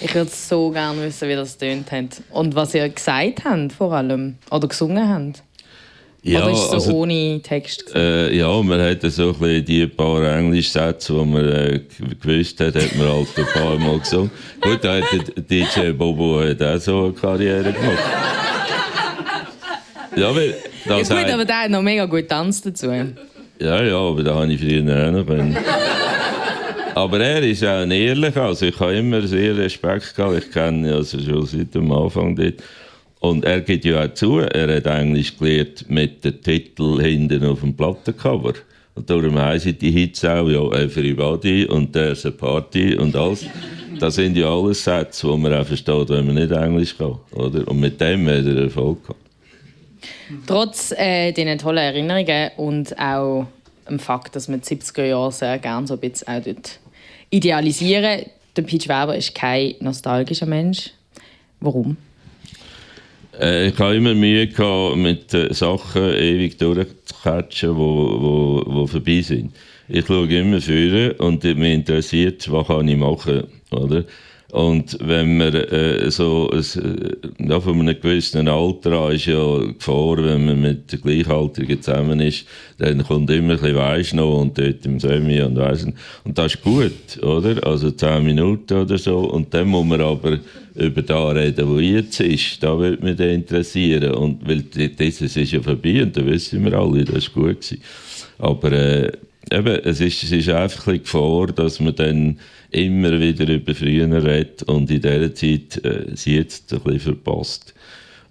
[0.00, 2.20] ich würde so gerne wissen, wie das tönt hat.
[2.30, 4.34] Und was ihr gesagt habt, vor allem.
[4.50, 5.42] Oder gesungen habt.
[6.26, 7.94] Ja, Oder ist es so also, ohne Text?
[7.94, 11.80] Äh, ja, man hat so ein bisschen die paar Englischsätze, die man äh,
[12.18, 14.30] gewusst hat, hat man halt ein paar Mal gesungen.
[14.58, 17.98] Gut, da hat der DJ Bobo hat auch so eine Karriere gemacht.
[20.16, 20.54] Ja, weil,
[20.86, 22.90] das ja, gut, aber der hat noch mega gut tanzt dazu.
[23.58, 25.58] Ja, ja, aber da habe ich früher auch noch können.
[26.94, 30.88] Aber er ist auch ein Ehrlicher, also ich habe immer sehr Respekt gehabt, ich kenne
[30.88, 32.54] ihn also schon seit dem Anfang dort.
[33.24, 37.60] Und er gibt ja auch zu, er hat Englisch gelernt mit dem Titel hinten auf
[37.60, 38.52] dem Plattencover.
[38.94, 43.46] Und darum heißen die Hits auch ja Everybody und There's a Party und alles.
[43.98, 47.18] Das sind ja alles Sätze, die man auch versteht, wenn man nicht Englisch kann.
[47.32, 47.66] Oder?
[47.66, 49.20] Und mit dem hat er Erfolg gehabt.
[50.46, 53.46] Trotz äh, diesen tollen Erinnerungen und auch
[53.88, 56.78] dem Fakt, dass man die 70er Jahre sehr gerne so ein bisschen auch dort
[57.30, 60.90] idealisieren, der Peach Weber ist kein nostalgischer Mensch.
[61.60, 61.96] Warum?
[63.40, 68.86] Äh, ich habe immer Mühe gehabt, mit äh, Sachen ewig durchzukatschen, die wo, wo, wo
[68.86, 69.54] vorbei sind.
[69.88, 74.04] Ich schaue immer führen und mich interessiert, was kann ich machen, oder?
[74.54, 80.18] Und wenn man äh, so äh, ja, von einem gewissen Alter an ist ja Gefahr,
[80.18, 82.46] wenn man mit den Gleichaltrigen zusammen ist,
[82.78, 85.84] dann kommt immer ein bisschen Weiss noch und dort im Semi und weiss
[86.22, 87.66] Und das ist gut, oder?
[87.66, 89.28] Also zehn Minuten oder so.
[89.28, 90.38] Und dann muss man aber
[90.76, 92.62] über da reden, wo jetzt ist.
[92.62, 94.14] Da würde mich interessieren.
[94.14, 97.60] Und weil dieses ist ja vorbei und da wissen wir alle, das war gut.
[97.60, 97.82] Gewesen.
[98.38, 99.10] Aber äh,
[99.50, 102.38] eben, es ist, es ist einfach ein Gefahr, dass man dann
[102.74, 107.74] immer wieder über früher redet und in dieser Zeit äh, sie jetzt ein bisschen verpasst.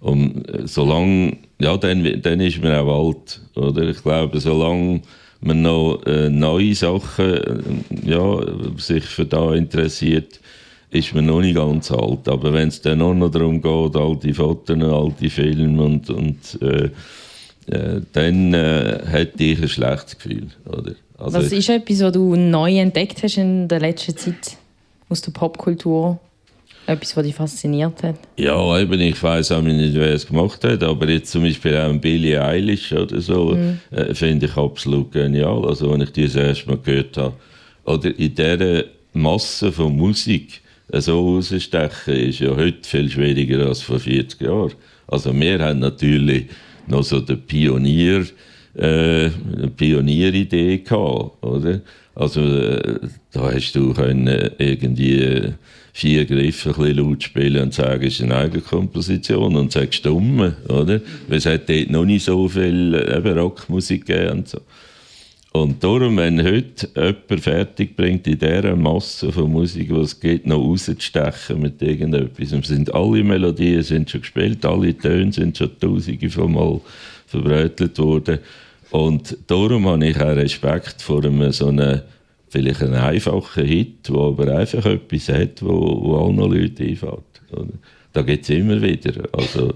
[0.00, 3.88] Und äh, solange, ja, dann, dann ist man auch alt, oder?
[3.88, 5.00] Ich glaube, solange
[5.40, 8.40] man noch äh, neue Sachen, äh, ja,
[8.76, 10.40] sich für da interessiert,
[10.90, 12.28] ist man noch nicht ganz alt.
[12.28, 16.10] Aber wenn es dann auch noch darum geht, all die Fotos, all die Filme und,
[16.10, 16.90] und äh,
[17.66, 20.48] äh, dann äh, hätte ich ein schlechtes Gefühl.
[20.66, 20.94] Oder?
[21.18, 24.56] Also was ist etwas, was du neu entdeckt hast in der letzten Zeit
[25.08, 26.18] aus der Popkultur?
[26.86, 28.16] Etwas, was dich fasziniert hat?
[28.36, 31.94] Ja, eben, ich weiß auch nicht, wer es gemacht hat, aber jetzt zum Beispiel auch
[31.94, 33.78] Billie Eilish oder so, mhm.
[33.90, 35.64] äh, finde ich absolut genial.
[35.64, 37.34] Also, wenn ich die das erste Mal gehört habe.
[37.84, 38.84] Oder in dieser
[39.14, 40.60] Masse von Musik
[40.92, 44.72] äh, so rausstechen, ist ja heute viel schwieriger als vor 40 Jahren.
[45.06, 46.48] Also, wir haben natürlich
[46.86, 48.26] noch so den Pionier,
[48.76, 49.30] äh,
[49.76, 51.80] Pionieridee gehabt, oder?
[52.14, 53.00] Also äh,
[53.32, 55.54] da hast du können irgendwie
[55.92, 61.00] vier Griffe ein laut spielen und sagen, es ist eine Eigenkomposition und sagst stumm, oder?
[61.28, 64.60] Weil es hat dort noch nicht so viel eben Rockmusik gegeben und so.
[65.52, 70.48] Und darum, wenn heute jemand fertig bringt, in dieser Masse von Musik, die es gibt,
[70.48, 75.78] noch rauszustechen mit irgendetwas, und sind alle Melodien sind schon gespielt, alle Töne sind schon
[75.78, 76.80] tausende von Mal
[77.28, 78.40] verbreitet worden.
[78.94, 82.02] Und darum habe ich auch Respekt vor einem so einem,
[82.48, 87.72] vielleicht einem einfachen Hit, der aber einfach etwas hat, wo, wo allen Leuten einfällt.
[88.12, 89.14] Da gibt es immer wieder.
[89.32, 89.74] Also,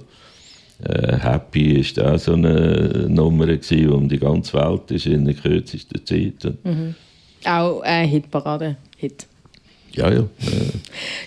[0.85, 5.25] äh, Happy ist auch so eine Nummer, gewesen, die um die ganze Welt ist in
[5.25, 6.45] der kürzesten Zeit.
[6.45, 6.95] Und,
[7.45, 8.77] Auch eine Hitparade.
[8.97, 9.27] Hit.
[9.95, 10.21] Ja, ja.
[10.21, 10.27] Äh,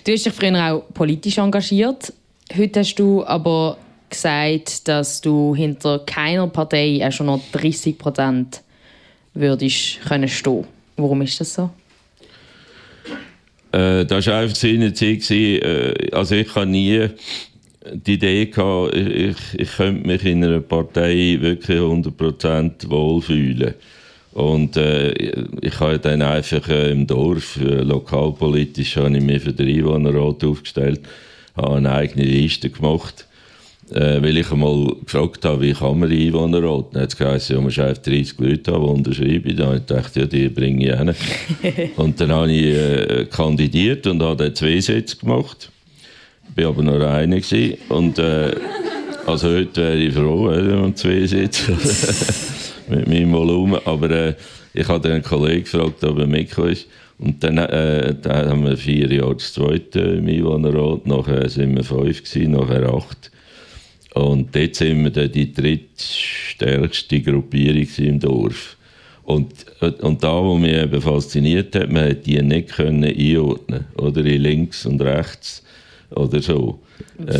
[0.04, 2.10] Du hast dich früher auch politisch engagiert.
[2.56, 3.76] Heute hast du aber
[4.12, 8.62] gesagt, dass du hinter keiner Partei auch schon noch 30 Prozent
[9.34, 10.66] würdest können stehen.
[10.96, 11.70] Warum ist das so?
[13.72, 15.30] Äh, das war einfach seine Zeit.
[15.30, 17.08] Äh, also ich habe nie
[17.90, 23.74] die Idee gehabt, ich, ich könnte mich in einer Partei wirklich 100% wohlfühlen.
[24.32, 25.12] Und äh,
[25.60, 30.42] ich habe dann einfach äh, im Dorf, äh, lokalpolitisch, habe ich mich für den Einwohnerrat
[30.44, 31.00] aufgestellt,
[31.54, 33.26] habe eine eigene Liste gemacht,
[33.94, 36.94] äh, weil ich einmal gefragt habe, wie kann man Einwohnerrat?
[36.94, 39.56] Dann hat es geheißen, ja, man muss einfach 30 Leute haben, die unterschreiben.
[39.56, 41.90] Dann habe ich gedacht, ja, die bringe ich hin.
[41.96, 45.70] und dann habe ich äh, kandidiert und habe dann zwei Sitze gemacht.
[46.56, 47.36] Ich war aber nur einer.
[47.36, 47.78] Gewesen.
[47.88, 48.52] Und äh,
[49.26, 51.72] also heute wäre ich froh, wenn man zwei Sitze
[52.88, 53.80] mit meinem Volumen.
[53.84, 54.34] Aber äh,
[54.74, 56.86] ich habe dann einen Kollegen gefragt, ob er mitgekommen ist.
[57.18, 61.84] Und dann, äh, dann haben wir vier Jahre das zweite im Einwohnerrat, nachher sind wir
[61.84, 63.31] fünf, gewesen, nachher acht.
[64.14, 68.76] Und dort sind wir dann die drittstärkste Gruppierung im Dorf.
[69.24, 74.24] Und, und da, wo mich eben fasziniert hat, man hat die nicht können einordnen oder
[74.24, 75.62] in links und rechts
[76.10, 76.80] oder so.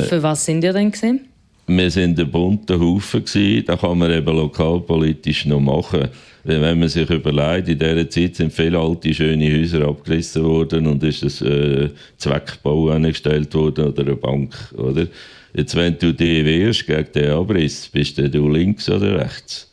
[0.09, 1.27] Für was sind ihr denn gesehen?
[1.66, 6.09] Wir sind ein bunter Haufen gewesen, da kann man eben lokalpolitisch noch machen.
[6.45, 11.03] Wenn man sich überlegt, in dieser Zeit sind viele alte, schöne Häuser abgerissen worden und
[11.05, 15.07] ist das äh, Zweckbau angestellt worden oder eine Bank, oder?
[15.55, 19.70] Jetzt, wenn du die wehrst gegen den Abriss, bist du links oder rechts?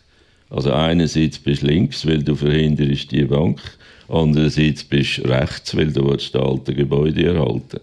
[0.49, 3.61] Also einerseits bist du links, weil du verhinderst die Bank,
[4.09, 7.79] andererseits bist du rechts, weil du die alten Gebäude erhalten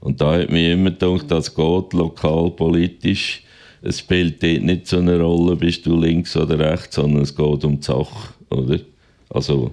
[0.00, 3.42] Und da hat mir immer gedacht, das geht lokalpolitisch.
[3.82, 7.64] Es spielt dort nicht so eine Rolle, bist du links oder rechts, sondern es geht
[7.64, 8.78] um die Sache, oder?
[9.30, 9.72] Also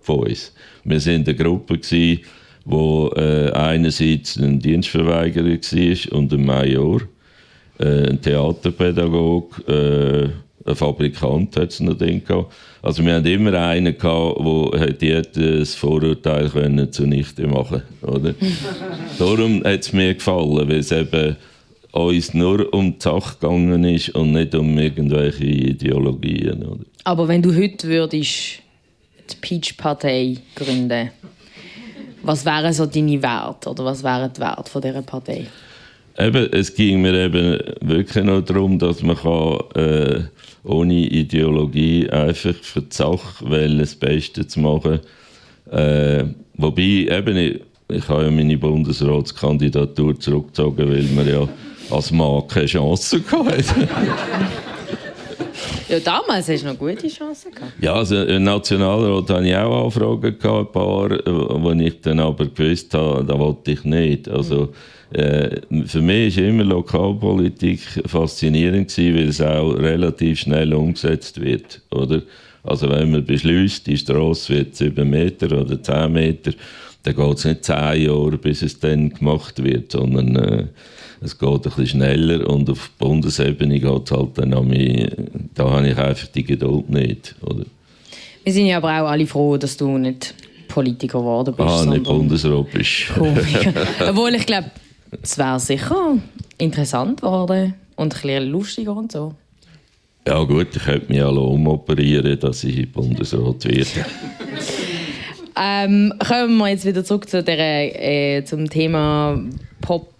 [0.00, 0.54] von uns.
[0.84, 2.22] Wir sind eine Gruppe gsi,
[2.70, 7.00] wo äh, einerseits ein Dienstverweigerer war und ein Major,
[7.78, 10.28] äh, ein Theaterpädagog, äh,
[10.66, 12.52] ein Fabrikant hat es noch gehabt.
[12.82, 18.34] Also wir hatten immer einen gehabt, der das Vorurteil können zunichte machen oder?
[19.18, 21.36] Darum hat es mir gefallen, weil es eben
[21.92, 26.62] uns nur um die Sache gegangen ist und nicht um irgendwelche Ideologien.
[26.64, 26.84] Oder?
[27.04, 28.60] Aber wenn du heute würdest
[29.30, 31.10] die Peach-Partei gründen,
[32.22, 35.46] was wären so deine Werte oder was wären die Werte von dieser Partei?
[36.18, 40.22] Eben, es ging mir eben wirklich noch darum, dass man kann, äh,
[40.64, 45.00] ohne Ideologie einfach für die Sache wollen, das Beste zu machen.
[45.70, 51.48] Äh, wobei, eben, ich, ich habe ja meine Bundesratskandidatur zurückgezogen, weil man ja
[51.90, 53.64] als Mann keine Chance hatte.
[55.90, 57.72] Ja, damals hast du noch gute Chancen gehabt.
[57.80, 62.20] Ja, also im Nationalrat hatte ich auch Anfragen, gehabt, ein paar, äh, wo ich dann
[62.20, 64.28] aber gewusst habe, da wollte ich nicht.
[64.28, 64.72] Also,
[65.12, 71.80] äh, für mich war immer Lokalpolitik faszinierend, gewesen, weil es auch relativ schnell umgesetzt wird.
[71.90, 72.22] Oder?
[72.62, 76.52] Also wenn man beschließt, die Straße wird 7 Meter oder 10 Meter,
[77.02, 80.66] dann geht es nicht 10 Jahre, bis es dann gemacht wird, sondern äh,
[81.22, 85.10] es geht ein bisschen schneller und auf Bundesebene geht es halt dann an mich,
[85.54, 87.34] da habe ich einfach die Geduld nicht.
[87.42, 87.64] Oder?
[88.44, 90.34] Wir sind ja aber auch alle froh, dass du nicht
[90.68, 91.68] Politiker geworden bist.
[91.68, 93.10] Ah, nicht Bundesrat bist.
[94.08, 94.70] Obwohl ich glaube,
[95.22, 96.18] es wäre sicher
[96.56, 99.34] interessant geworden und ein bisschen lustiger und so.
[100.26, 103.86] Ja gut, ich könnte mich alle umoperieren, dass ich Bundesrat werde.
[105.56, 109.42] Ähm, kommen wir jetzt wieder zurück zu der, äh, zum Thema
[109.80, 110.12] Pop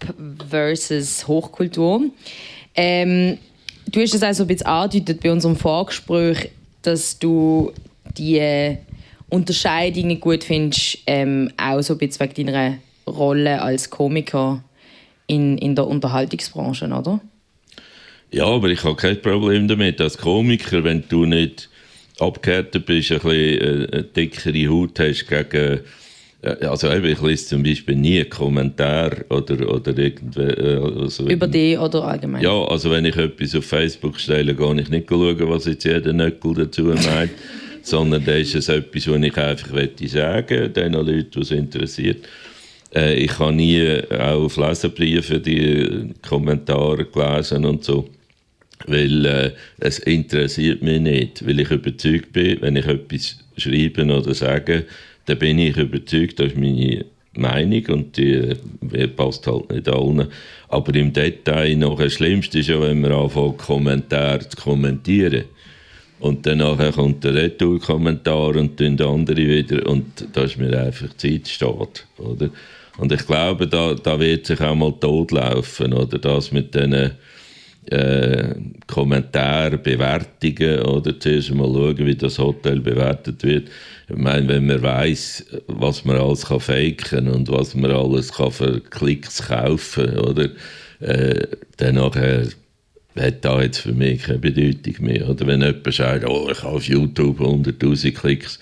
[0.49, 2.03] versus Hochkultur.
[2.75, 3.37] Ähm,
[3.87, 6.49] du hast es auch so ein bisschen angedeutet bei unserem Vorgespräch,
[6.81, 7.71] dass du
[8.17, 8.77] die
[9.29, 12.77] Unterscheidung nicht gut findest, ähm, auch so ein bisschen wegen deiner
[13.07, 14.63] Rolle als Komiker
[15.27, 17.21] in, in der Unterhaltungsbranche, oder?
[18.31, 19.99] Ja, aber ich habe kein Problem damit.
[19.99, 21.69] Als Komiker, wenn du nicht
[22.19, 25.79] abgehärtet bist, ein bisschen äh, eine dickere Haut hast gegen.
[26.41, 30.41] äh, Also ich lese zum Beispiel nie einen Kommentar oder, oder irgendwie.
[30.41, 32.43] äh, Also Über die oder allgemein?
[32.43, 36.13] Ja, also wenn ich etwas auf Facebook stelle, gehe ich nicht schauen, was jetzt jeder
[36.13, 37.31] Nöckel dazu meint.
[37.83, 42.27] sondern das ist es etwas, was ich einfach möchte sagen den Leuten, die es interessiert.
[42.93, 48.07] Äh, ich habe nie auch auf Leserbriefe die Kommentare gelesen und so,
[48.87, 54.33] weil äh, es interessiert mich nicht, weil ich überzeugt bin, wenn ich etwas schreibe oder
[54.33, 54.85] sage,
[55.25, 60.27] dann bin ich überzeugt, das ist meine Meinung und die, die passt halt nicht allen.
[60.67, 65.45] Aber im Detail noch das Schlimmste ist ja, wenn man anfängt, Kommentare zu kommentieren.
[66.19, 66.59] Und dann
[66.93, 72.05] kommt der Retour-Kommentar und dann der andere wieder und da ist mir einfach Zeit steht,
[72.17, 72.49] oder?
[72.97, 76.19] Und ich glaube, da, da wird sich auch mal totlaufen, oder?
[76.19, 77.11] Das mit diesen
[77.89, 78.55] äh,
[78.87, 81.19] Kommentare, Bewertungen, oder?
[81.19, 83.69] Zuerst mal schauen, wie das Hotel bewertet wird.
[84.09, 88.51] Ich meine, wenn man weiß, was man alles kann faken und was man alles kann
[88.51, 90.49] für Klicks kaufen, oder?
[90.99, 92.47] Äh, dann nachher
[93.15, 95.29] hat da jetzt für mich keine Bedeutung mehr.
[95.29, 98.59] Oder wenn jemand sagt, oh, ich habe auf YouTube 100'000 Klicks,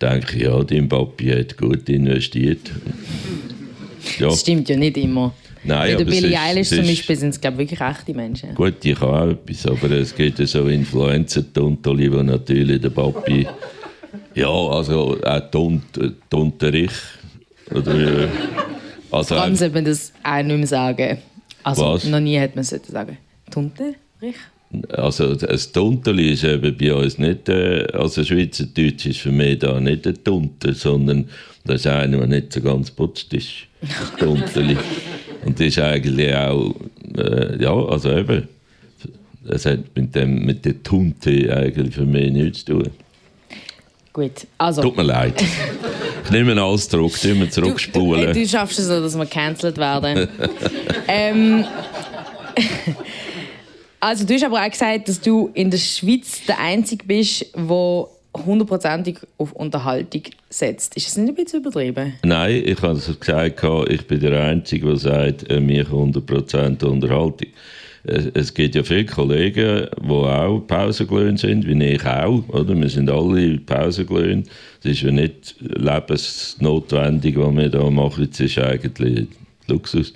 [0.00, 2.70] denke ich, ja, dein Papi hat gut investiert.
[4.18, 4.28] Ja.
[4.28, 5.34] Das stimmt ja nicht immer.
[5.64, 8.54] Nein, Bei der Billie Eilish zum Beispiel sind es glaube ich, wirklich echte Menschen.
[8.54, 13.46] Gut, die kann auch etwas, aber es gibt ja so Influencer-Tontoli, wo natürlich der Papi,
[14.34, 15.82] ja, also auch Tont,
[16.28, 16.90] Tonterich,
[17.70, 18.28] oder, äh,
[19.10, 21.18] also Kann sollte man das auch nicht mehr sagen.
[21.62, 22.04] Also Was?
[22.04, 23.16] noch nie hat man es sagen.
[23.50, 23.94] Tunte?
[24.20, 24.36] Rich?
[24.90, 29.80] Also das Tunteli ist eben bei uns nicht, äh, also Schweizerdeutsch ist für mich da
[29.80, 31.28] nicht ein Tunte, sondern
[31.64, 33.50] das ist einer, der nicht so ganz putzt ist.
[33.80, 34.76] Das Tunteli.
[35.44, 36.74] Und das ist eigentlich auch,
[37.16, 38.48] äh, ja, also eben,
[39.46, 42.90] das hat mit, dem, mit der Tunte eigentlich für mich nichts zu tun.
[44.12, 44.82] Gut, also...
[44.82, 45.42] Tut mir leid.
[46.24, 48.32] Ich nehme Ausdruck, tun wir Du, zurückspulen.
[48.32, 50.28] du, du schaffst es so, dass wir gecancelt werden.
[51.08, 51.64] ähm,
[54.00, 58.08] also du hast aber auch gesagt, dass du in der Schweiz der Einzige bist, der
[58.34, 60.96] hundertprozentig auf Unterhaltung setzt.
[60.96, 62.14] Ist das nicht ein bisschen übertrieben?
[62.22, 67.48] Nein, ich habe es gesagt, ich bin der Einzige, der sagt, äh, mir 100% Unterhaltung.
[68.06, 72.46] Es gibt ja viele Kollegen, die auch Pausengelöhnt sind, wie ich auch.
[72.48, 72.78] Oder?
[72.78, 74.46] Wir sind alle Pausengelöhnt.
[74.80, 78.28] Es ist ja nicht lebensnotwendig, was wir da machen.
[78.30, 79.28] Es ist eigentlich
[79.68, 80.12] Luxus.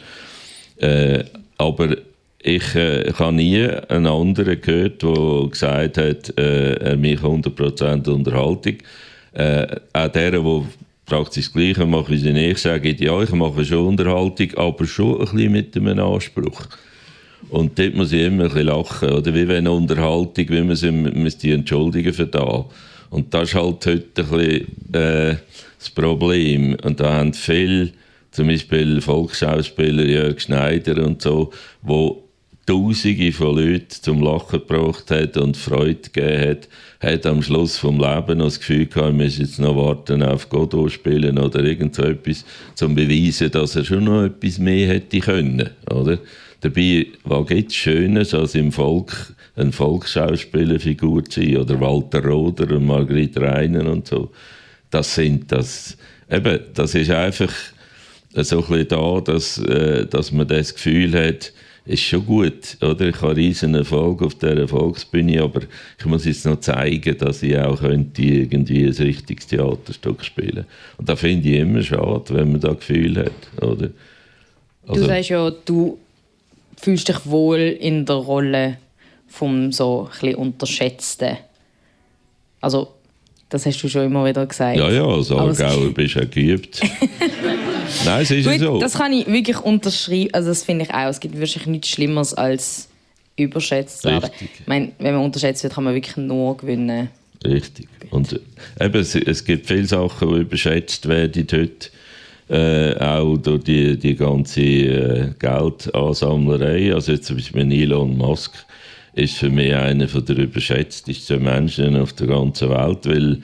[0.77, 1.25] Äh,
[1.57, 1.97] aber
[2.41, 8.77] ich, äh, ich habe nie einen anderen gehört, der gesagt hat, äh, mich 100% Unterhaltung.
[9.33, 10.63] Äh, auch der, der
[11.05, 15.25] praktisch das Gleiche macht wie ich, sage, ja, ich mache schon Unterhaltung, aber schon ein
[15.25, 16.67] bisschen mit einem Anspruch.
[17.51, 19.35] Und dort muss ich immer ein bisschen lachen, oder?
[19.35, 22.67] Wie wenn Unterhaltung, wie man sie müsste entschuldigen für da.
[23.11, 25.37] Und das ist halt heute ein bisschen äh,
[25.79, 26.77] das Problem.
[26.83, 27.91] Und da haben viele,
[28.31, 32.28] zum Beispiel Volksschauspieler Jörg Schneider und so, wo
[32.69, 36.69] Tausende von Leuten zum Lachen gebracht hat und Freude gegeben hat,
[37.01, 40.51] hat am Schluss vom Leben noch das Gefühl gehabt, er müsse jetzt noch warten auf
[40.51, 42.45] Godot spielen oder irgend so etwas,
[42.75, 46.19] zum beweisen, dass er schon noch etwas mehr hätte können, oder?
[46.61, 52.77] Dabei, was gibt es Schönes, als im Volk eine Volksschauspielerfigur zu sein, oder Walter Roder
[52.77, 54.31] und Margrit Reiner und so.
[54.91, 55.97] Das sind das,
[56.31, 57.53] eben, das ist einfach
[58.35, 61.55] so ein bisschen da, dass, äh, dass man das Gefühl hat,
[61.89, 63.09] ist schon gut, oder?
[63.09, 65.63] Ich habe einen riesen Erfolg auf dieser Volksbühne, aber
[65.99, 70.67] ich muss jetzt noch zeigen, dass ich auch könnte irgendwie ein richtiges Theaterstück spielen
[70.99, 73.91] Und das finde ich immer schade, wenn man das Gefühl hat, oder?
[74.87, 75.99] Also du sagst ja, du
[76.77, 78.79] fühlst dich wohl in der Rolle
[79.27, 81.39] vom so ein Unterschätzten.
[82.61, 82.89] Also,
[83.49, 84.79] das hast du schon immer wieder gesagt.
[84.79, 86.81] ja, ja, als Aargauer bist du geübt.
[88.05, 88.79] Nein, es ist Gut, so.
[88.79, 90.33] das kann ich wirklich unterschreiben.
[90.33, 91.09] Also das finde ich auch.
[91.09, 92.89] Es gibt wirklich nichts Schlimmeres als
[93.37, 94.25] überschätzt zu werden.
[94.25, 94.51] Richtig.
[94.61, 97.09] Ich meine, wenn man unterschätzt wird, kann man wirklich nur gewinnen.
[97.45, 97.89] Richtig.
[98.11, 98.41] Und
[98.81, 101.91] eben, es, es gibt viele Sachen, die überschätzt werden heute.
[102.51, 106.95] Äh, auch durch die, die ganze äh, Geldansammlerei.
[106.95, 108.55] Also jetzt zum Beispiel Elon Musk
[109.13, 113.43] ist für mich einer von der überschätztesten Menschen auf der ganzen Welt, weil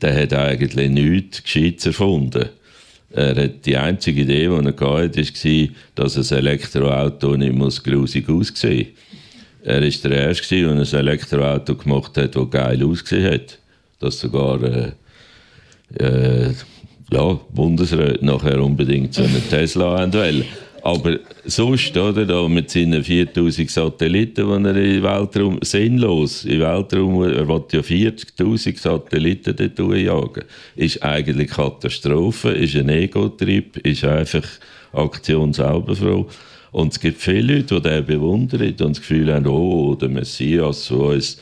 [0.00, 2.48] der hat eigentlich nichts Gescheites erfunden.
[3.14, 8.28] Er hat die einzige Idee, die er hatte, war, dass ein Elektroauto nicht muss grusig
[8.28, 9.64] aussehen muss.
[9.64, 13.58] Er war der Erste, der ein Elektroauto gemacht hat, das geil ausgesehen hat.
[14.00, 14.92] Das sogar äh,
[15.98, 16.52] äh,
[17.12, 20.44] ja, Bundesräte nachher unbedingt so einen Tesla haben wollen.
[20.84, 27.22] Aber sonst, oder, da mit seinen 4000 Satelliten, die er im Weltraum, sinnlos, im Weltraum,
[27.22, 30.44] er will ja 40.000 Satelliten dort jagen,
[30.76, 34.46] ist eigentlich Katastrophe, ist ein Ego-Trip, ist einfach
[34.92, 36.26] Aktion selber froh.
[36.70, 40.88] Und es gibt viele Leute, die den bewundern und das Gefühl haben, oh, der Messias,
[40.88, 41.40] der uns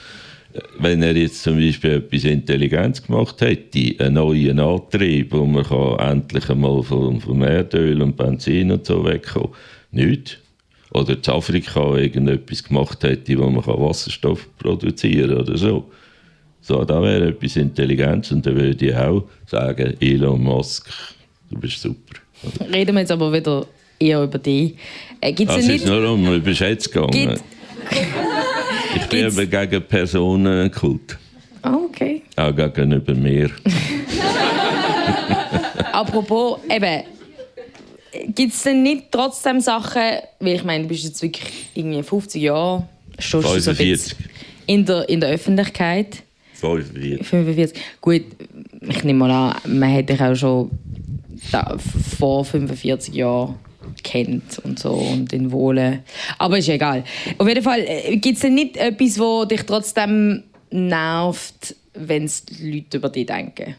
[0.78, 5.98] wenn er jetzt zum Beispiel etwas Intelligenz gemacht hätte, einen neuen Antrieb, wo man kann
[5.98, 9.50] endlich einmal vom, vom Erdöl und Benzin und so wegkommen
[9.90, 10.38] nicht.
[10.92, 15.90] Oder in Afrika irgendetwas gemacht hätte, wo man Wasserstoff produzieren kann oder so.
[16.60, 20.88] So, da wäre etwas Intelligenz und dann würde ich auch sagen, Elon Musk,
[21.50, 22.20] du bist super.
[22.72, 23.66] Reden wir jetzt aber wieder
[23.98, 24.74] eher über dich.
[25.20, 27.10] Äh, gibt's Das ist nicht, nur um über Schätze gegangen.
[27.10, 27.42] Gibt-
[28.94, 31.18] ich bin gibt's- eben gegen Personenkult.
[31.62, 32.22] Ah, okay.
[32.36, 33.50] Auch gegenüber mir.
[35.92, 37.02] Apropos, eben,
[38.34, 40.02] gibt es denn nicht trotzdem Sachen,
[40.40, 43.88] weil ich meine, du bist jetzt wirklich irgendwie 50 Jahre, du so ein 45.
[43.90, 44.18] bisschen
[44.66, 46.22] in der, in der Öffentlichkeit.
[46.54, 47.26] 45.
[47.26, 47.80] 45.
[48.00, 48.22] Gut,
[48.80, 50.70] ich nehme mal an, man hätte dich auch schon
[51.50, 51.76] da,
[52.18, 53.56] vor 45 Jahren
[54.02, 56.00] kennt und so und in Wohlen.
[56.38, 57.04] Aber ist egal.
[57.38, 62.96] Auf jeden Fall, gibt es denn nicht etwas, wo dich trotzdem nervt, wenn die Leute
[62.96, 63.76] über dich denken?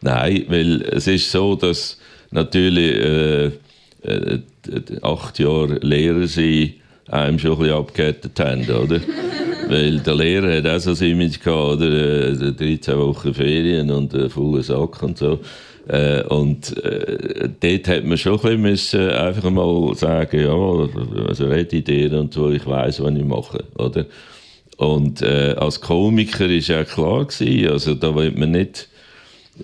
[0.00, 1.98] Nein, weil es ist so, dass
[2.30, 3.46] natürlich äh,
[4.02, 4.40] äh,
[5.02, 6.74] acht Jahre Lehrer sein
[7.08, 9.00] einem schon ein bisschen abgehärtet haben, oder?
[9.68, 12.28] Weil der Lehrer hat auch so ein Image gehabt, oder?
[12.30, 15.40] Äh, 13 Wochen Ferien und einen vollen Sack und so.
[15.88, 21.76] Äh, und äh, dort hat man schon ein bisschen einfach mal sagen, ja, also rede
[21.76, 24.06] ich dir und so, ich weiß, was ich mache, oder?
[24.78, 28.88] Und äh, als Komiker ist ja klar gewesen, also da will man nicht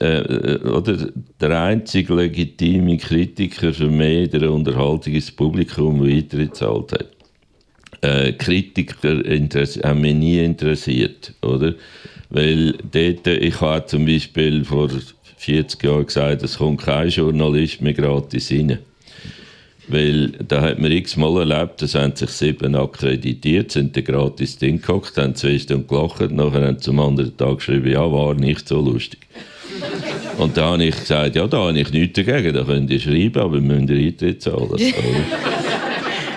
[0.00, 1.08] äh, oder
[1.40, 7.06] der einzige legitime Kritiker für mich der Unterhaltung ist das Publikum, das Eintritt gezahlt hat.
[8.00, 9.22] Äh, Kritiker
[9.84, 11.74] haben mich nie interessiert, oder?
[12.30, 14.88] Weil dort, ich habe zum Beispiel vor
[15.42, 18.78] 40 Jahren gesagt, es kommt kein Journalist mehr gratis rein.
[19.88, 24.80] Weil da hat man x-mal erlebt, es haben sich sieben akkreditiert, sind dann gratis drin
[24.80, 28.68] gehockt, haben zwei Stunden gelacht, nachher haben sie am anderen Tag geschrieben, ja, war nicht
[28.68, 29.20] so lustig.
[30.38, 33.40] Und da habe ich gesagt, ja, da habe ich nichts dagegen, da könnt ihr schreiben,
[33.42, 34.70] aber wir müsst ihr Eintritt zahlen.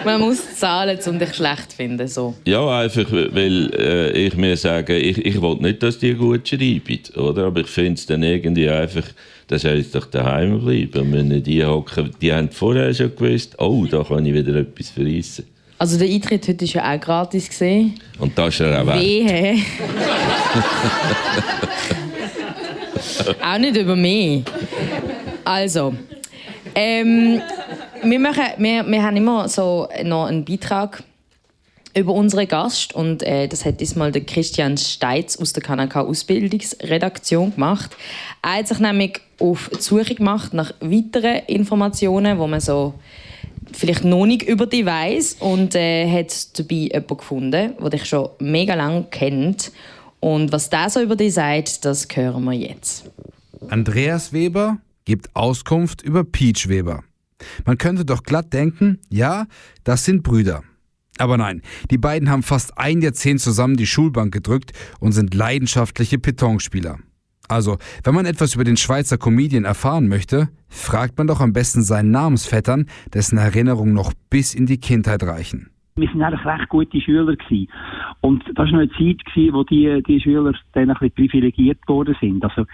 [0.05, 2.07] Man muss zahlen, um dich schlecht zu finden.
[2.07, 2.35] So.
[2.45, 6.99] Ja, einfach, weil äh, ich mir sage, ich, ich will nicht, dass die gut schreiben,
[7.17, 7.47] oder?
[7.47, 9.03] Aber ich finde es dann irgendwie einfach,
[9.47, 11.11] das soll jetzt doch daheim bleiben.
[11.11, 15.45] Wenn die hocken, die haben vorher schon gewusst, oh, da kann ich wieder etwas verreissen.
[15.77, 17.49] Also der Eintritt heute war ja auch gratis.
[17.49, 17.99] Gewesen.
[18.19, 18.95] Und das ist er auch.
[18.95, 19.55] Wehe.
[23.43, 24.43] auch nicht über mich.
[25.43, 25.93] Also,
[26.73, 27.41] ähm,
[28.05, 31.03] wir, machen, wir, wir haben immer so noch einen Beitrag
[31.95, 37.55] über unseren Gast und äh, das hat diesmal der Christian Steitz aus der KNK Ausbildungsredaktion
[37.55, 37.95] gemacht.
[38.41, 42.95] Er hat sich nämlich auf die Suche gemacht nach weiteren Informationen, wo man so
[43.71, 48.29] vielleicht noch nicht über dich weiss und äh, hat dabei jemanden gefunden, der dich schon
[48.39, 49.71] mega lange kennt.
[50.19, 53.09] Und was der so über dich sagt, das hören wir jetzt.
[53.69, 57.03] Andreas Weber gibt Auskunft über Peach Weber.
[57.65, 59.45] Man könnte doch glatt denken, ja,
[59.83, 60.63] das sind Brüder.
[61.17, 61.61] Aber nein,
[61.91, 66.99] die beiden haben fast ein Jahrzehnt zusammen die Schulbank gedrückt und sind leidenschaftliche Petonspieler.
[67.47, 71.83] Also, wenn man etwas über den Schweizer Comedian erfahren möchte, fragt man doch am besten
[71.83, 75.69] seinen Namensvettern, dessen Erinnerungen noch bis in die Kindheit reichen.
[75.95, 77.69] Wir sind eigentlich recht gute Schüler gewesen.
[78.19, 82.15] Und das war eine Zeit gewesen, wo die, die Schüler dann ein bisschen privilegiert worden
[82.19, 82.43] sind.
[82.43, 82.65] Also,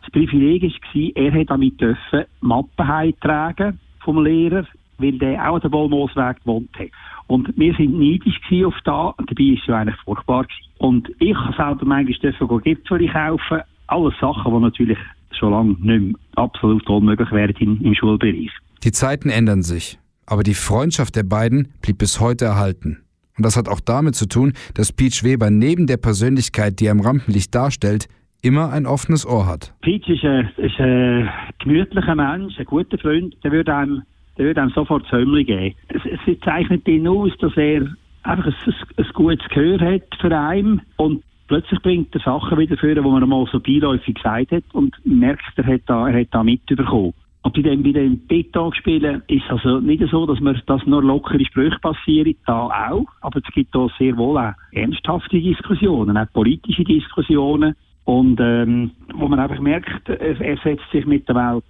[0.00, 4.66] das Privileg war, er hat damit dürfen Mappen heimtragen vom Lehrer,
[4.98, 6.88] weil der auch an der Wollmoosweg gewohnt hat.
[7.26, 10.70] Und wir sind neidisch auf da, dabei ist es ja eigentlich furchtbar gewesen.
[10.78, 14.98] Und ich habe selber manchmal dürfen Gipfel kaufen, alles Sachen, die natürlich
[15.38, 18.50] schon lange nicht mehr absolut unmöglich wären im, im Schulbereich.
[18.82, 23.02] Die Zeiten ändern sich, aber die Freundschaft der beiden blieb bis heute erhalten.
[23.36, 26.92] Und das hat auch damit zu tun, dass Peach Weber neben der Persönlichkeit, die er
[26.92, 28.08] im Rampenlicht darstellt,
[28.42, 29.72] immer ein offenes Ohr hat.
[29.82, 31.28] Peach ist ein, ist ein
[31.58, 34.02] gemütlicher Mensch, ein guter Freund, der würde einem,
[34.38, 35.74] der würde einem sofort Zömmli geben.
[35.88, 37.86] Es, zeichnet ihn aus, dass er
[38.22, 42.94] einfach ein, ein, gutes Gehör hat für einen und plötzlich bringt er Sachen wieder vor,
[42.94, 46.42] die man einmal so beiläufig gesagt hat und merkt, er hat da, er hat da
[46.42, 47.14] mitbekommen.
[47.42, 51.02] Und bei dem, bei dem Beton-Spielen ist es also nicht so, dass man, dass nur
[51.02, 53.06] lockere Sprüche passieren, da auch.
[53.22, 57.74] Aber es gibt auch sehr wohl auch ernsthafte Diskussionen, auch politische Diskussionen.
[58.04, 61.64] Und ähm, wo man einfach merkt, er, setzt sich mit der Welt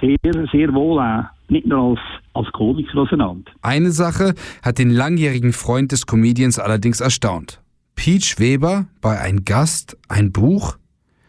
[0.00, 2.00] sehr, sehr wohl auch, nicht nur als,
[2.32, 3.50] als Komiker auseinander.
[3.60, 7.60] Eine Sache hat den langjährigen Freund des Comedians allerdings erstaunt.
[7.96, 10.76] Peach Weber bei Ein Gast, ein Buch?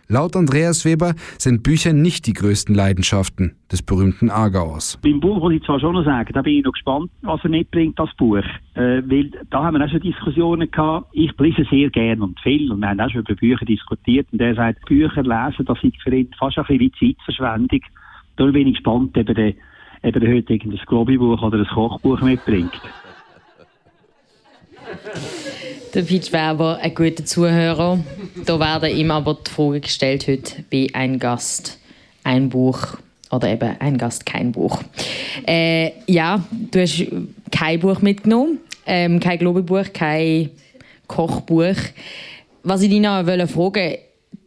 [0.07, 4.99] Laut Andreas Weber sind Bücher nicht die größten Leidenschaften des berühmten Aargauers.
[5.01, 7.49] Beim Buch muss ich zwar schon noch sagen, da bin ich noch gespannt, was er
[7.49, 8.37] mitbringt, das Buch.
[8.75, 11.07] Äh, weil da haben wir auch schon Diskussionen gehabt.
[11.13, 14.39] Ich lese sehr gern und viel und wir haben auch schon über Bücher diskutiert und
[14.41, 17.81] er sagt, Bücher lesen, das ist für ihn fast ein bisschen wie Zeitverschwendung.
[18.35, 19.53] Da bin ich gespannt, ob er,
[20.03, 22.79] ob er heute ein Globi-Buch oder ein Kochbuch mitbringt.
[25.93, 27.99] Der Pitch Weber, ein guter Zuhörer.
[28.45, 31.77] Da werden ihm aber die Frage gestellt heute bei «Ein Gast,
[32.23, 32.97] ein Buch»
[33.31, 34.81] oder eben «Ein Gast, kein Buch».
[35.47, 37.05] Äh, ja, du hast
[37.51, 40.49] kein Buch mitgenommen, ähm, kein Globebuch, kein
[41.07, 41.77] Kochbuch.
[42.63, 43.97] Was ich dich noch wollte fragen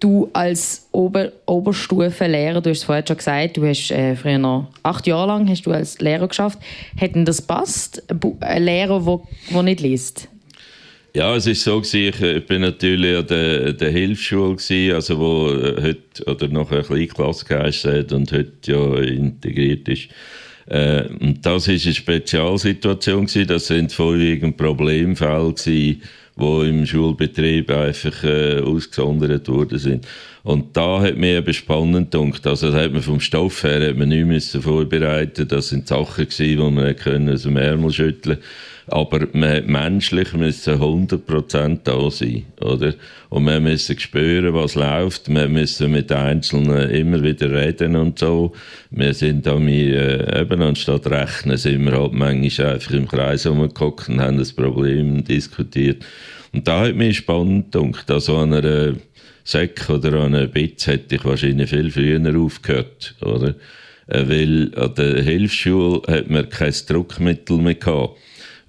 [0.00, 4.68] du als Ober Oberstufenlehrer, du hast es vorhin schon gesagt, du hast äh, früher noch
[4.82, 6.58] acht Jahre lang hast du als Lehrer geschafft.
[6.96, 8.02] Hätten das passt?
[8.40, 9.20] Ein Lehrer, der,
[9.52, 10.28] der nicht liest?
[11.14, 15.18] Ja, es ist so gewesen, ich äh, bin natürlich an der, der Hilfsschule gewesen, also
[15.18, 20.08] wo äh, heute oder noch eine Kleinklasse geheißen und heute ja integriert ist.
[20.66, 23.46] Äh, und das ist eine Spezialsituation gewesen.
[23.46, 26.02] Das sind vorwiegend Problemfälle gewesen,
[26.38, 30.06] wo im Schulbetrieb einfach äh, ausgesondert worden sind.
[30.42, 32.46] Und da hat mir eben spannend gedacht.
[32.46, 35.52] Also, da hat man vom Stoff her hat man nichts vorbereitet.
[35.52, 38.38] Das sind Sachen gewesen, die man können aus dem Ärmel schütteln.
[38.90, 42.94] Aber man, menschlich müssen 100% da sein, oder?
[43.28, 45.28] Und wir müssen spüren, was läuft.
[45.28, 48.52] Wir müssen mit Einzelnen immer wieder reden und so.
[48.90, 53.46] Wir sind da, wir, äh, eben anstatt rechnen, sind wir halt manchmal einfach im Kreis
[53.46, 56.02] rumgeguckt und haben das Problem diskutiert.
[56.54, 58.10] Und da hat mich spannend gedacht.
[58.10, 58.94] Also an einer
[59.48, 63.54] Säck oder an einer Bitz hätte ich wahrscheinlich viel früher aufgehört, oder?
[64.06, 68.18] Äh, weil an der Hilfsschule hat man kein Druckmittel mehr gehabt.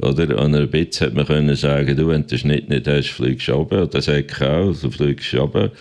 [0.01, 3.09] Oder an einer Bitz hätte man können sagen, du, wenn du den Schnitt nicht hast,
[3.09, 3.83] fliegst du runter.
[3.83, 5.71] Oder Säck auch, also fliegst du runter.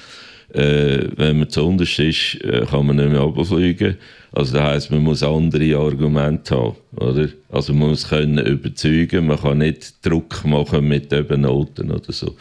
[0.53, 3.99] Äh, wenn man zu unterst ist, äh, kann man nicht mehr runterfliegen.
[4.33, 7.29] Also das heisst, man muss andere Argumente haben, oder?
[7.51, 12.35] Also man muss können überzeugen, man kann nicht Druck machen mit eben Noten oder so.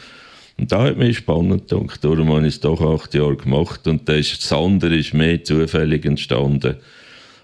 [0.58, 4.08] Und da hat mich spannend gedacht, darum habe ich es doch acht Jahre gemacht und
[4.08, 6.76] das andere ist mehr zufällig entstanden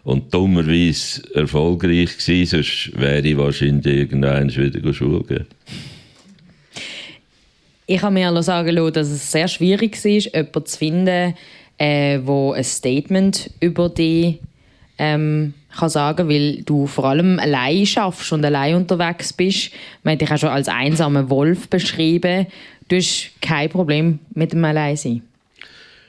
[0.03, 5.47] und dummerweise erfolgreich gewesen, sonst wäre ich wahrscheinlich irgendwann wieder Schule gehen.
[7.87, 11.35] Ich habe mir sagen lassen, dass es sehr schwierig war, jemanden zu finden,
[11.79, 14.41] äh, ein Statement über dich
[14.99, 19.71] ähm, kann sagen, weil du vor allem allein schaffst und allein unterwegs bist.
[20.03, 22.47] Man hat dich auch schon als einsamer Wolf beschrieben.
[22.89, 25.23] Du hast kein Problem mit dem Alleinsein.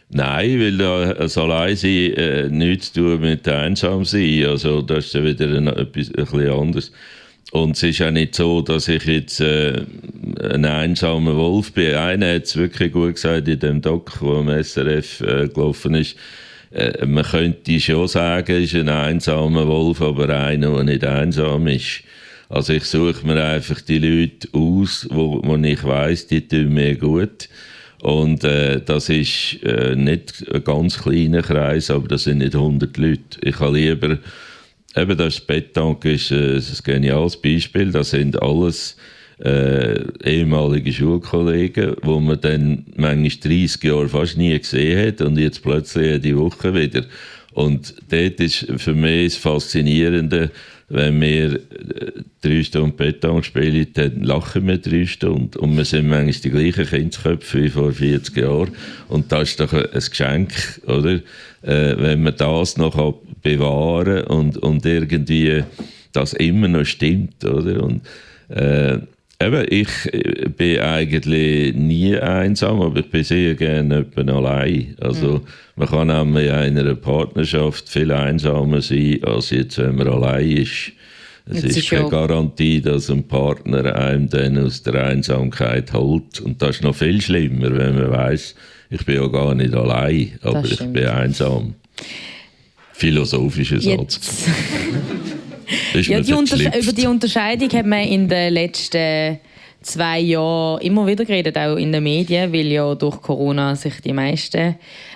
[0.10, 4.46] Nein, weil das Alleinsein äh, nichts zu tun mit Einsamsein.
[4.46, 6.92] Also das ist ja wieder ein, etwas ein anderes.
[7.52, 9.82] Und es ist auch nicht so, dass ich jetzt äh,
[10.42, 11.96] ein einsamer Wolf bin.
[11.96, 16.18] Einer hat es wirklich gut gesagt in dem Doc, wo am SRF äh, gelaufen ist.
[16.72, 22.04] Äh, man könnte schon sagen, ist ein einsamer Wolf, aber einer, der nicht einsam ist.
[22.50, 26.96] Also ich suche mir einfach die Leute aus, wo, wo ich weiß, die tun mir
[26.96, 27.50] gut.
[28.02, 32.96] Und äh, das ist äh, nicht ein ganz kleiner Kreis, aber das sind nicht 100
[32.98, 33.40] Leute.
[33.42, 34.20] Ich habe lieber,
[34.96, 38.96] eben das Bettank ist äh, ein geniales Beispiel, das sind alles
[39.44, 45.62] äh, ehemalige Schulkollegen, wo man dann manchmal 30 Jahre fast nie gesehen hat und jetzt
[45.64, 47.06] plötzlich die Woche wieder.
[47.56, 50.52] Und dort ist für mich das Faszinierende,
[50.90, 51.60] wenn wir äh,
[52.42, 55.58] drei Stunden Beton spielen, dann lachen wir drei Stunden.
[55.58, 58.76] Und wir sind manchmal die gleichen Kindsköpfe wie vor 40 Jahren.
[59.08, 60.52] Und das ist doch ein Geschenk,
[60.86, 61.22] oder?
[61.62, 65.64] Äh, wenn man das noch bewahren kann und, und irgendwie
[66.12, 67.82] das immer noch stimmt, oder?
[67.82, 68.02] Und,
[68.50, 69.00] äh,
[69.42, 74.96] Eben, ich äh, bin eigentlich nie einsam, aber ich bin sehr gerne allein.
[75.02, 75.42] Also, mhm.
[75.76, 80.94] man kann nämlich in einer Partnerschaft viel einsamer sein, als jetzt, wenn man allein ist.
[81.48, 86.40] Es ist, ist keine Garantie, dass ein Partner einem dann aus der Einsamkeit holt.
[86.40, 88.56] Und das ist noch viel schlimmer, wenn man weiß,
[88.90, 91.76] ich bin ja gar nicht allein, aber ich bin einsam.
[92.94, 94.46] Philosophischer Satz.
[95.94, 99.40] ja, die über die Unterscheidung hat man in den letzten
[99.86, 104.14] zwei Jahren immer wieder geredet, auch in den Medien, weil ja durch Corona sich die
[104.14, 104.76] meisten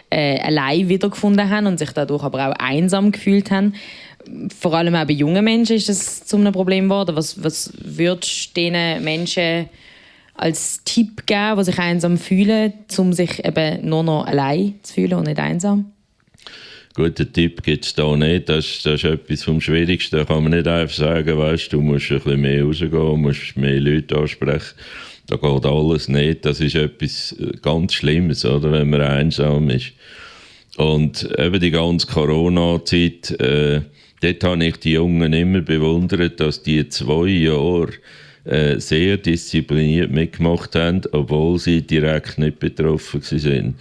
[0.10, 3.74] äh, allein wiedergefunden haben und sich dadurch aber auch einsam gefühlt haben.
[4.60, 7.16] Vor allem auch bei jungen Menschen ist das zu einem Problem geworden.
[7.16, 9.70] Was, was würdest du diesen Menschen
[10.36, 15.16] als Tipp geben, die sich einsam fühlen, um sich eben nur noch allein zu fühlen
[15.16, 15.92] und nicht einsam?
[16.96, 18.50] Guten Tipp gibt es da nicht.
[18.50, 20.18] Das, das ist etwas vom Schwierigsten.
[20.18, 23.80] Da kann man nicht einfach sagen, weißt, du musst ein bisschen mehr rausgehen, musst mehr
[23.80, 24.76] Leute ansprechen.
[25.28, 26.46] da geht alles nicht.
[26.46, 29.94] Das ist etwas äh, ganz Schlimmes, oder, wenn man einsam ist.
[30.78, 33.82] Und eben die ganze Corona-Zeit, äh,
[34.22, 37.94] dort habe ich die Jungen immer bewundert, dass die zwei Jahre
[38.46, 43.66] äh, sehr diszipliniert mitgemacht haben, obwohl sie direkt nicht betroffen sind.
[43.66, 43.74] Mhm.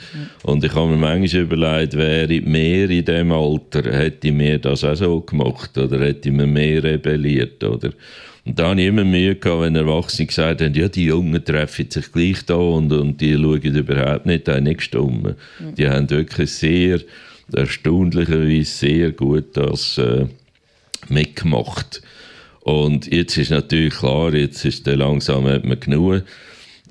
[0.43, 4.97] Und ich habe mir manchmal überlegt, wäre mehr in diesem Alter, hätte mir das auch
[4.97, 7.63] so gemacht oder hätte mir mehr rebelliert.
[7.63, 7.91] Oder?
[8.45, 11.91] Und da habe ich immer Mühe gehabt, wenn Erwachsene gesagt haben, ja, die Jungen treffen
[11.91, 15.35] sich gleich da und, und die schauen überhaupt nicht, die nicht gestummen.
[15.61, 15.75] Mhm.
[15.75, 17.01] Die haben wirklich sehr,
[17.53, 20.27] erstaunlicherweise sehr gut das äh,
[21.09, 22.03] mitgemacht.
[22.69, 26.23] Und jetzt ist natürlich klar, jetzt ist der langsam hat man genug.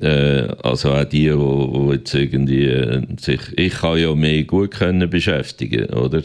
[0.01, 4.71] Äh, also auch die, wo, wo jetzt irgendwie äh, sich, ich kann ja mehr gut
[4.71, 6.23] können beschäftigen, oder?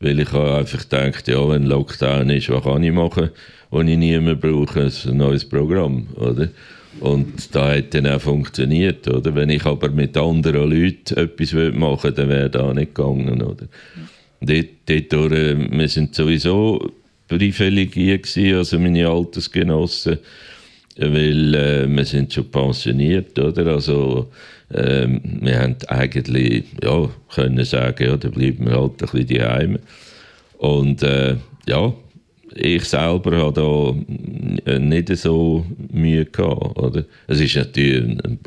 [0.00, 3.30] Weil ich habe einfach gedacht, ja, wenn Lockdown ist, was kann ich machen?
[3.72, 6.50] die ich nie mehr brauche, ein neues Programm, oder?
[6.98, 9.34] Und da hat dann auch funktioniert, oder?
[9.34, 13.66] Wenn ich aber mit anderen Leuten etwas machen will, dann wäre das nicht gegangen, oder?
[14.42, 16.99] Dort, dort, äh, wir sind sowieso
[17.30, 20.18] privilegiert gewesen, also meine Altersgenossen,
[20.96, 23.66] weil äh, wir sind schon pensioniert, oder?
[23.68, 24.28] Also
[24.70, 29.78] äh, wir haben eigentlich, ja, können sagen, ja, da bleiben wir halt ein bisschen daheim.
[30.58, 31.92] Und äh, ja,
[32.54, 33.94] ich selber habe
[34.66, 36.78] da nicht so Mühe gehabt.
[36.78, 37.04] Oder?
[37.28, 38.40] Es ist natürlich ein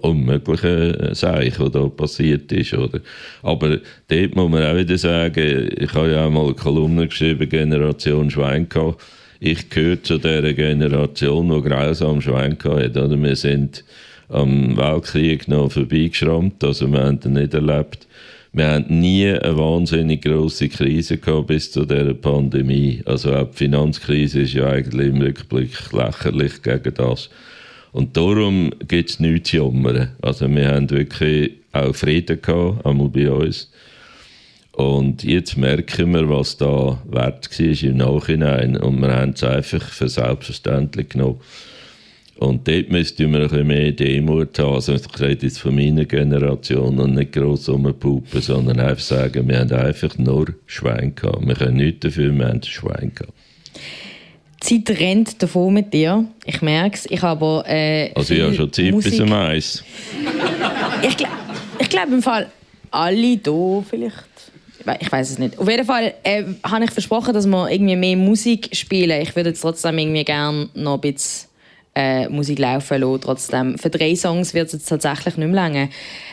[0.00, 2.74] unmöglicher Seich, was da passiert ist.
[2.74, 3.00] Oder?
[3.42, 3.78] Aber
[4.08, 8.30] dort muss man auch wieder sagen, ich habe ja auch mal eine Kolumne geschrieben, Generation
[8.30, 9.02] Schwein gehabt.
[9.40, 12.96] Ich gehöre zu dieser Generation, die grausam Schwein hat.
[12.96, 13.22] Oder?
[13.22, 13.84] Wir sind
[14.28, 18.06] am Weltkrieg noch vorbeigeschrammt, also wir haben ihn nicht erlebt
[18.56, 23.02] wir haben nie eine wahnsinnig große Krise gehabt bis zu dieser Pandemie.
[23.04, 27.30] Also auch die Finanzkrise ist ja eigentlich im Rückblick lächerlich gegen das.
[27.94, 30.16] Und darum gibt es nichts zu jammern.
[30.20, 33.70] Also wir haben wirklich auch Frieden gehabt, einmal bei uns.
[34.72, 38.76] Und jetzt merken wir, was da wert war im Nachhinein.
[38.78, 41.40] Und wir haben es einfach für selbstverständlich genommen.
[42.36, 44.74] Und dort müsste man ein bisschen mehr Demut haben.
[44.74, 49.60] Also ich rede jetzt von meiner Generation und nicht gross rumpupen, sondern einfach sagen, wir
[49.60, 51.46] haben einfach nur Schwein gehabt.
[51.46, 53.33] Wir können nichts dafür, wir haben Schwein gehabt.
[54.68, 56.24] Die Zeit rennt davon mit dir.
[56.44, 57.06] Ich merke es.
[57.10, 59.12] Ich habe äh, Also ich habe schon Zeit Musik.
[59.12, 59.84] bis um eins.
[61.06, 61.26] ich, gl
[61.78, 62.50] ich glaube im Fall
[62.90, 64.24] alle hier vielleicht
[65.00, 65.58] ich weiß es nicht.
[65.58, 69.22] Auf jeden Fall äh, habe ich versprochen, dass wir irgendwie mehr Musik spielen.
[69.22, 71.48] Ich würde jetzt trotzdem irgendwie gerne noch ein bisschen
[71.94, 73.20] äh, Musik laufen lassen.
[73.22, 73.78] Trotzdem.
[73.78, 75.88] Für drei Songs wird es jetzt tatsächlich nicht mehr länger.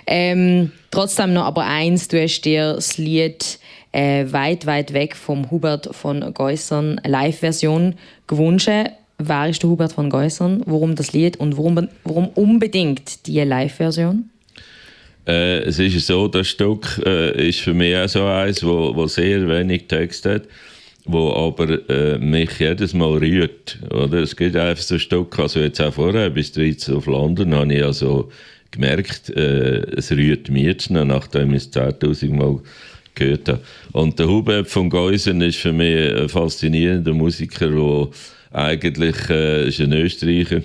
[0.06, 3.60] Ähm, trotzdem noch aber eins, du hast dir das Lied
[3.92, 7.96] äh, «Weit, weit weg» vom Hubert von Geusern, Live-Version,
[8.28, 8.70] gewünscht.
[9.18, 10.64] Wer ist der Hubert von Geusern?
[10.66, 14.30] Warum das Lied und warum, warum unbedingt die Live-Version?
[15.28, 19.08] Äh, es ist so, das Stück äh, ist für mich auch so eins, wo, wo
[19.08, 20.44] sehr wenig Text hat
[21.06, 23.80] wo aber äh, mich jedes Mal rührt.
[23.90, 24.20] Oder?
[24.20, 27.74] Es gibt einfach so ein Stück, also jetzt auch vorher, bis 13 auf London, habe
[27.74, 28.30] ich also
[28.72, 32.60] gemerkt, äh, es rührt mich jetzt nachdem ich es 10'000 Mal
[33.16, 33.62] gehört habe.
[33.92, 38.08] Und der Hubert von Geusen ist für mich ein faszinierender Musiker, der
[38.52, 40.62] eigentlich äh, ist ein Österreicher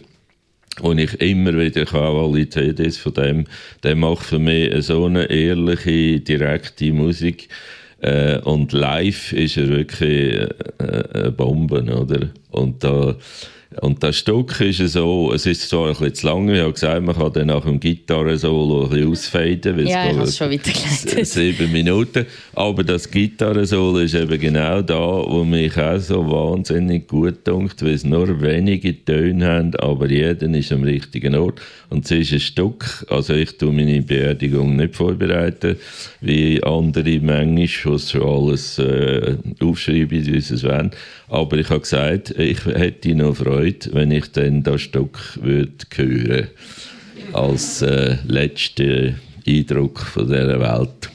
[0.81, 3.45] und ich immer wieder Qualität ist von dem,
[3.83, 7.49] der macht für mich so eine ehrliche, direkte Musik,
[8.01, 12.29] äh, und live ist er wirklich äh, eine Bombe, oder?
[12.51, 13.17] Und da
[13.81, 17.05] und das Stück ist so, es ist zwar ein bisschen zu lang, ich habe gesagt,
[17.05, 21.27] man kann dann nach dem Gitarre-Solo ein bisschen ausfaden, weil ja, es schon weitergeleitet.
[21.27, 27.47] sieben Minuten, aber das Gitarre-Solo ist eben genau da, wo mich auch so wahnsinnig gut
[27.47, 31.61] dunkt, weil es nur wenige Töne haben, aber jeder ist am richtigen Ort
[31.91, 35.77] und es ist ein Stück, also ich tue meine Beerdigung nicht vorbereiten,
[36.21, 40.91] wie andere manchmal, was schon alles äh, aufschreiben, wie sie es wollen,
[41.29, 46.49] aber ich habe gesagt, ich hätte noch Freude, wenn ich dann das Stück würde hören
[47.33, 49.15] als äh, letzter
[49.47, 51.11] Eindruck von dieser Welt.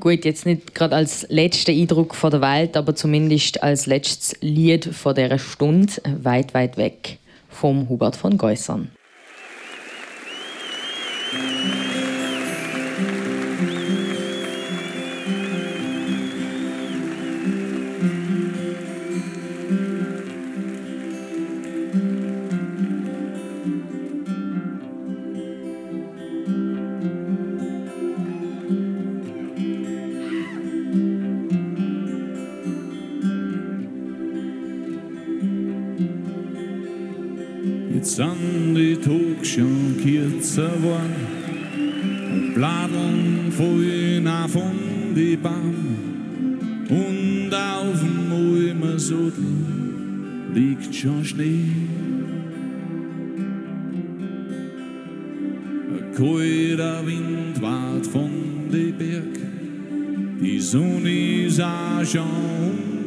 [0.00, 4.86] Gut, jetzt nicht gerade als letzter Eindruck von der Welt, aber zumindest als letztes Lied
[4.86, 5.92] von dieser Stunde,
[6.22, 7.18] weit, weit weg
[7.50, 8.88] vom Hubert von Geusern.
[11.32, 11.89] Jetzt
[43.60, 45.74] fallen auch von die Baum.
[46.88, 49.44] Und auf dem Ulmer Sudel
[50.54, 51.66] liegt schon Schnee.
[55.92, 58.30] Ein kalter Wind wart von
[58.72, 59.38] den Berg,
[60.40, 62.22] die Sonne ist auch schon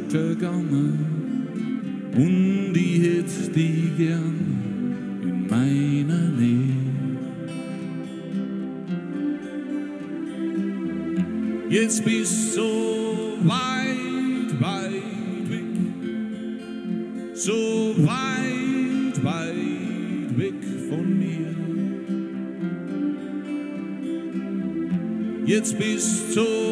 [0.03, 0.99] untergegangen.
[2.15, 4.42] Und ich hätt die gern
[11.73, 15.63] Jetzt bist so weit, weit weg,
[17.33, 20.53] so weit, weit weg
[20.87, 21.55] von mir.
[25.47, 26.62] Jetzt bist so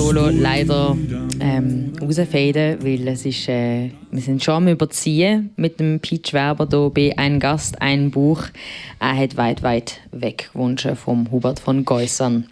[0.00, 0.96] Gitarre-Solo leider
[1.40, 6.66] ähm, rausfaden, weil es ist, äh, wir sind schon am Überziehen mit dem Peach Werber
[6.70, 8.44] hier bei «Ein Gast, ein Buch».
[8.98, 12.46] Er hat weit, weit weg gewünscht vom Hubert von Geusern.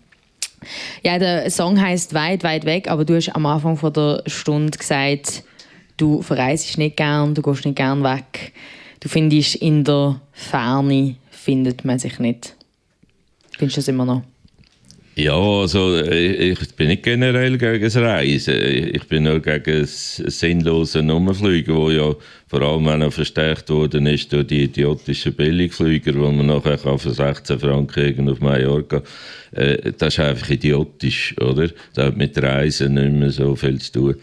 [1.02, 4.76] Ja, der Song heißt «Weit, weit weg», aber du hast am Anfang von der Stunde
[4.76, 5.42] gesagt,
[5.96, 8.52] du verreist nicht gern, du gehst nicht gern weg.
[9.00, 12.56] Du findest, in der Ferne findet man sich nicht.
[13.56, 14.22] Findest du das immer noch?
[15.20, 18.54] Ja, also äh, ich bin nicht generell gegen das Reisen.
[18.54, 22.14] Ich bin nur gegen das sinnlose Nummerfliegen, wo ja
[22.46, 27.00] vor allem auch noch verstärkt worden ist durch die idiotischen Billigflüger, wo man nachher kann
[27.00, 29.02] für 16 Franken auf Mallorca.
[29.50, 31.68] Äh, Das ist einfach idiotisch, oder?
[31.94, 34.14] Das hat mit Reisen nicht mehr so viel zu tun.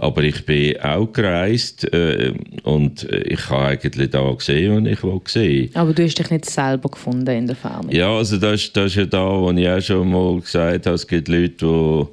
[0.00, 2.32] Aber ich bin auch gereist äh,
[2.62, 5.70] und ich habe eigentlich da gesehen, was ich wollte sehen.
[5.74, 7.92] Aber du hast dich nicht selber gefunden in der Ferne.
[7.94, 10.94] Ja, also das, ist- das ist ja da, wo ich auch schon mal gesagt habe,
[10.94, 12.06] es gibt Leute, die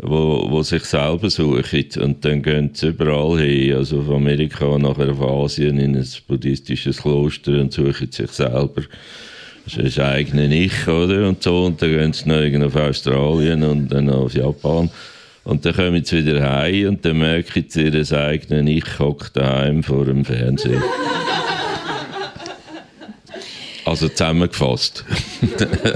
[0.00, 5.10] wo, wo sich selber suchen und dann gehen sie überall hin, also von Amerika nachher
[5.10, 8.82] auf Asien in ein buddhistisches Kloster und suchen sich selber
[9.64, 11.28] das ist eigene Ich, oder?
[11.28, 14.88] Und so, und dann gehen sie noch auf Australien und dann auf Japan.
[15.48, 19.82] Und dann kommen sie wieder heim und dann merken sie, ihr eigenes Ich hockt daheim
[19.82, 20.82] vor dem Fernsehen.
[23.86, 25.06] Also zusammengefasst.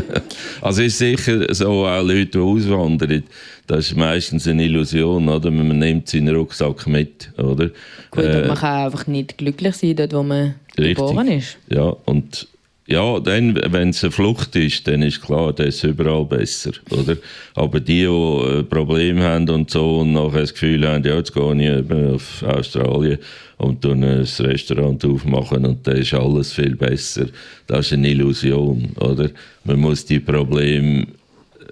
[0.62, 3.24] also ist sicher so auch Leute, die auswandern,
[3.66, 5.50] das ist meistens eine Illusion, oder?
[5.50, 7.68] Man nimmt seinen Rucksack mit, oder?
[8.10, 10.96] Gut, Äh, man kann einfach nicht glücklich sein, dort wo man Richtig.
[10.96, 11.58] geboren ist.
[11.68, 12.48] Ja, und
[12.86, 17.16] ja, dann, wenn es eine Flucht ist, dann ist klar, das ist überall besser, oder?
[17.54, 21.32] Aber die, die äh, Probleme haben und so und nachher das Gefühl haben, ja, jetzt
[21.32, 23.18] gehe ich eben auf Australien
[23.58, 27.26] und ein Restaurant aufmachen und dann ist alles viel besser.
[27.68, 29.30] Das ist eine Illusion, oder?
[29.62, 31.06] Man muss die Probleme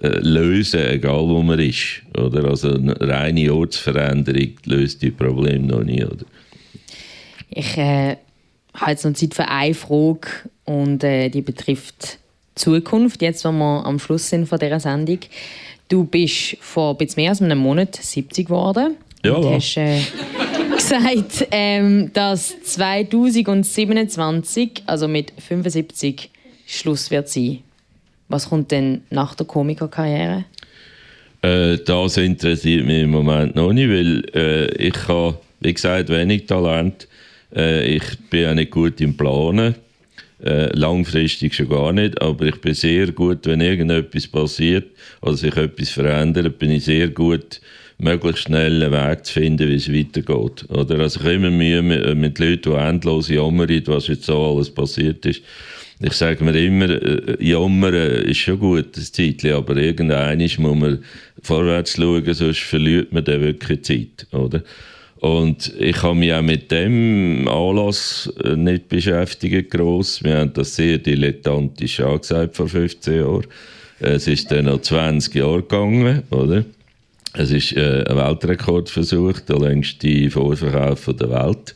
[0.01, 2.45] äh, lösen, egal wo man ist, oder?
[2.45, 6.25] Also eine reine Ortsveränderung löst die Probleme noch nie, oder?
[7.49, 8.15] Ich äh,
[8.73, 10.27] habe jetzt noch Zeit für eine Frage
[10.71, 12.19] und äh, die betrifft
[12.55, 15.19] die Zukunft, jetzt, wo wir am Schluss sind von dieser Sendung.
[15.89, 18.95] Du bist vor ein bisschen mehr als einem Monat 70 geworden.
[19.25, 19.51] Ja, und ja.
[19.51, 19.99] hast äh,
[20.75, 26.29] gesagt, ähm, dass 2027, also mit 75,
[26.65, 27.59] Schluss wird sein.
[28.29, 30.45] Was kommt denn nach der Komikerkarriere?
[31.41, 36.45] Äh, das interessiert mich im Moment noch nicht, weil äh, ich habe, wie gesagt, wenig
[36.45, 37.07] Talent.
[37.53, 39.75] Äh, ich bin auch nicht gut im Planen.
[40.43, 44.87] Äh, langfristig schon gar nicht, aber ich bin sehr gut, wenn irgendetwas passiert
[45.21, 47.61] oder sich etwas verändert, bin ich sehr gut,
[47.99, 50.67] möglichst schnell einen Weg zu finden, wie es weitergeht.
[50.69, 50.99] Oder?
[50.99, 54.71] Also ich habe immer Mühe mit, mit Leuten, die endlos jammern, was jetzt so alles
[54.71, 55.43] passiert ist.
[55.99, 61.03] Ich sage mir immer, äh, jammern ist schon gut, das Zeitchen, aber irgendwann muss man
[61.43, 64.63] vorwärts schauen, sonst verliert man dann wirklich Zeit, oder?
[65.21, 70.23] Und ich habe mich auch mit dem Anlass äh, nicht beschäftigt gross.
[70.23, 73.45] Wir haben das sehr dilettantisch angesagt vor 15 Jahren.
[73.99, 76.65] Es ist dann noch 20 Jahre gegangen, oder?
[77.33, 81.75] Es ist äh, ein Weltrekordversuch, der längste Vorverkauf der Welt.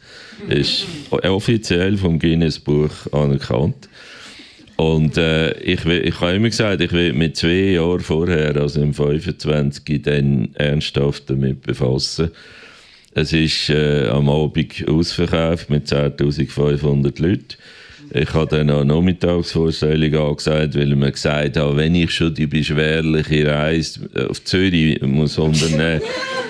[0.49, 3.87] Ist offiziell vom Guinness Buch anerkannt.
[4.75, 8.95] Und äh, ich, ich habe immer gesagt, ich will mit zwei Jahren vorher, also im
[8.95, 12.31] 25, dann ernsthaft damit befassen.
[13.17, 17.45] Es ist äh, am Abend ausverkauft mit 10.500 Leuten.
[18.13, 22.33] Ich habe dann noch eine Nachmittagsvorstellung angesagt, weil ich mir gesagt habe, wenn ich schon
[22.33, 26.01] die beschwerliche Reise auf Zürich muss unternehmen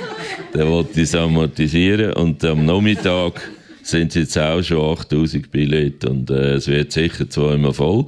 [0.53, 2.13] dann wollte ich es amortisieren.
[2.13, 3.47] Und am Nachmittag
[3.83, 8.07] sind es jetzt auch schon 8000 Billette und äh, es wird sicher zweimal voll.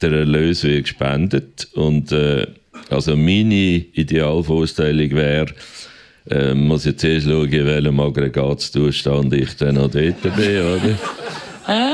[0.00, 2.46] Der Erlös wird gespendet und äh,
[2.88, 5.52] also meine Idealvorstellung wäre,
[6.28, 10.98] äh, muss jetzt erst schauen, in welchem Aggregatzustand ich dann noch dort bin, oder?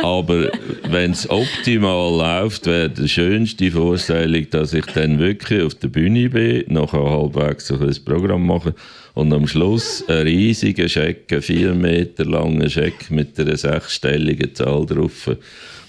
[0.03, 0.51] Aber
[0.89, 6.31] wenn es optimal läuft, wäre die schönste Vorstellung, dass ich dann wirklich auf der Bühne
[6.31, 8.75] bin, nachher halbwegs ein Programm mache
[9.15, 14.87] und am Schluss einen riesigen Scheck, einen vier Meter langen Scheck mit einer sechsstelligen Zahl
[14.87, 15.31] drauf.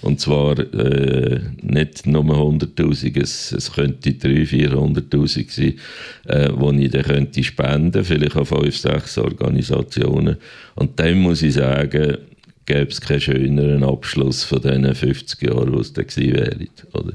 [0.00, 5.74] Und zwar äh, nicht nur 100'000, es, es könnte 300'000, 400'000 sein,
[6.26, 10.36] äh, wo ich dann könnte spenden, vielleicht an fünf, sechs Organisationen.
[10.76, 12.18] Und dann muss ich sagen,
[12.66, 16.56] gäbe es keinen schöneren Abschluss von diesen 50 Jahren, wo es dann gewesen wäre.
[16.92, 17.12] Oder?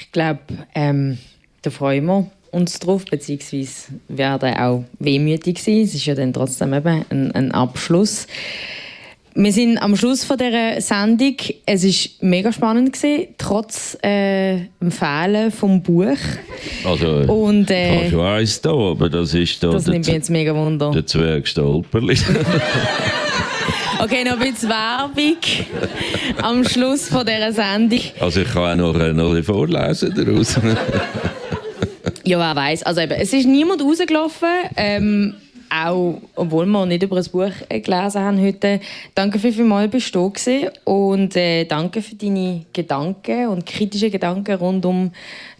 [0.00, 0.40] Ich glaube,
[0.74, 1.18] ähm,
[1.62, 5.82] da freuen wir uns drauf, beziehungsweise werden auch wehmütig sein.
[5.82, 8.26] Es ist ja dann trotzdem eben ein, ein Abschluss.
[9.34, 11.36] Wir sind am Schluss von dieser Sendung.
[11.64, 16.16] Es war mega spannend, gewesen, trotz äh, dem Fehlen vom Buch.
[16.84, 20.30] Also, Und, ich äh, schon eins da, aber das ist da Das nimmt mich jetzt
[20.30, 20.90] mega Wunder.
[20.90, 22.16] der Zwerg Stolperli.
[24.02, 25.36] Okay, noch ein bisschen Werbung
[26.40, 28.00] am Schluss von dieser Sendung.
[28.18, 30.58] also ich kann auch noch, äh, noch ein vorlesen daraus.
[32.24, 32.82] Ja, wer weiß.
[32.84, 34.48] Also eben, es ist niemand rausgelaufen.
[34.76, 35.34] Ähm,
[35.70, 38.80] auch, obwohl wir nicht über ein Buch äh, gelesen haben heute,
[39.14, 44.56] danke für vielmals bist du da und äh, danke für deine Gedanken und kritische Gedanken
[44.56, 45.12] rund um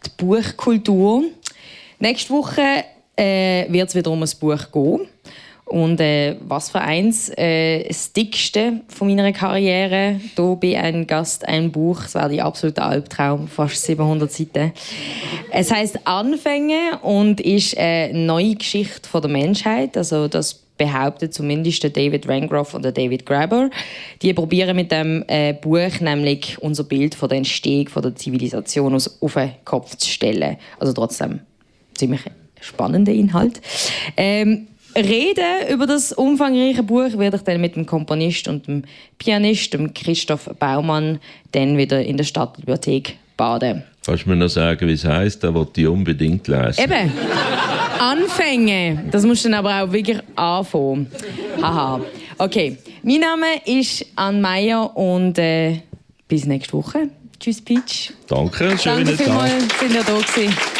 [0.05, 1.25] die Buchkultur.
[1.99, 2.85] Nächste Woche
[3.17, 5.09] äh, wird es wieder um ein Buch gehen.
[5.71, 10.19] Und äh, was für eins, äh, das dickste von meiner Karriere.
[10.35, 12.03] Hier bei ein Gast, ein Buch.
[12.03, 14.73] Das war die absolute Albtraum, fast 700 Seiten.
[15.53, 19.97] Es heißt Anfänge und ist eine neue Geschichte von der Menschheit.
[19.97, 23.71] Also das behauptet zumindest der David Rangroff und der David Graeber.
[24.23, 28.93] Die probieren mit dem äh, Buch nämlich unser Bild von der Entstehung von der Zivilisation
[28.93, 30.57] aus auf den Kopf zu stellen.
[30.81, 31.41] Also trotzdem
[31.95, 32.23] ziemlich
[32.61, 33.61] spannender Inhalt.
[34.17, 38.85] Ähm, reden über das umfangreiche Buch werde ich dann mit dem Komponist und dem
[39.19, 41.19] Pianist, dem Christoph Baumann,
[41.53, 43.85] dann wieder in der Stadtbibliothek baden.
[44.05, 45.45] Kannst du mir noch sagen, wie es heisst?
[45.45, 46.83] Da wollte ich unbedingt lesen.
[46.83, 47.13] Eben.
[47.99, 49.05] Anfänge.
[49.11, 51.07] Das musst du dann aber auch wirklich anfangen.
[51.61, 52.01] Haha.
[52.39, 52.79] Okay.
[53.03, 55.81] Mein Name ist Ann Meyer und äh,
[56.29, 57.09] bis nächste Woche.
[57.39, 58.13] Tschüss, Peach.
[58.29, 60.80] Danke, schönen Danke vielmals, sind ihr da gewesen.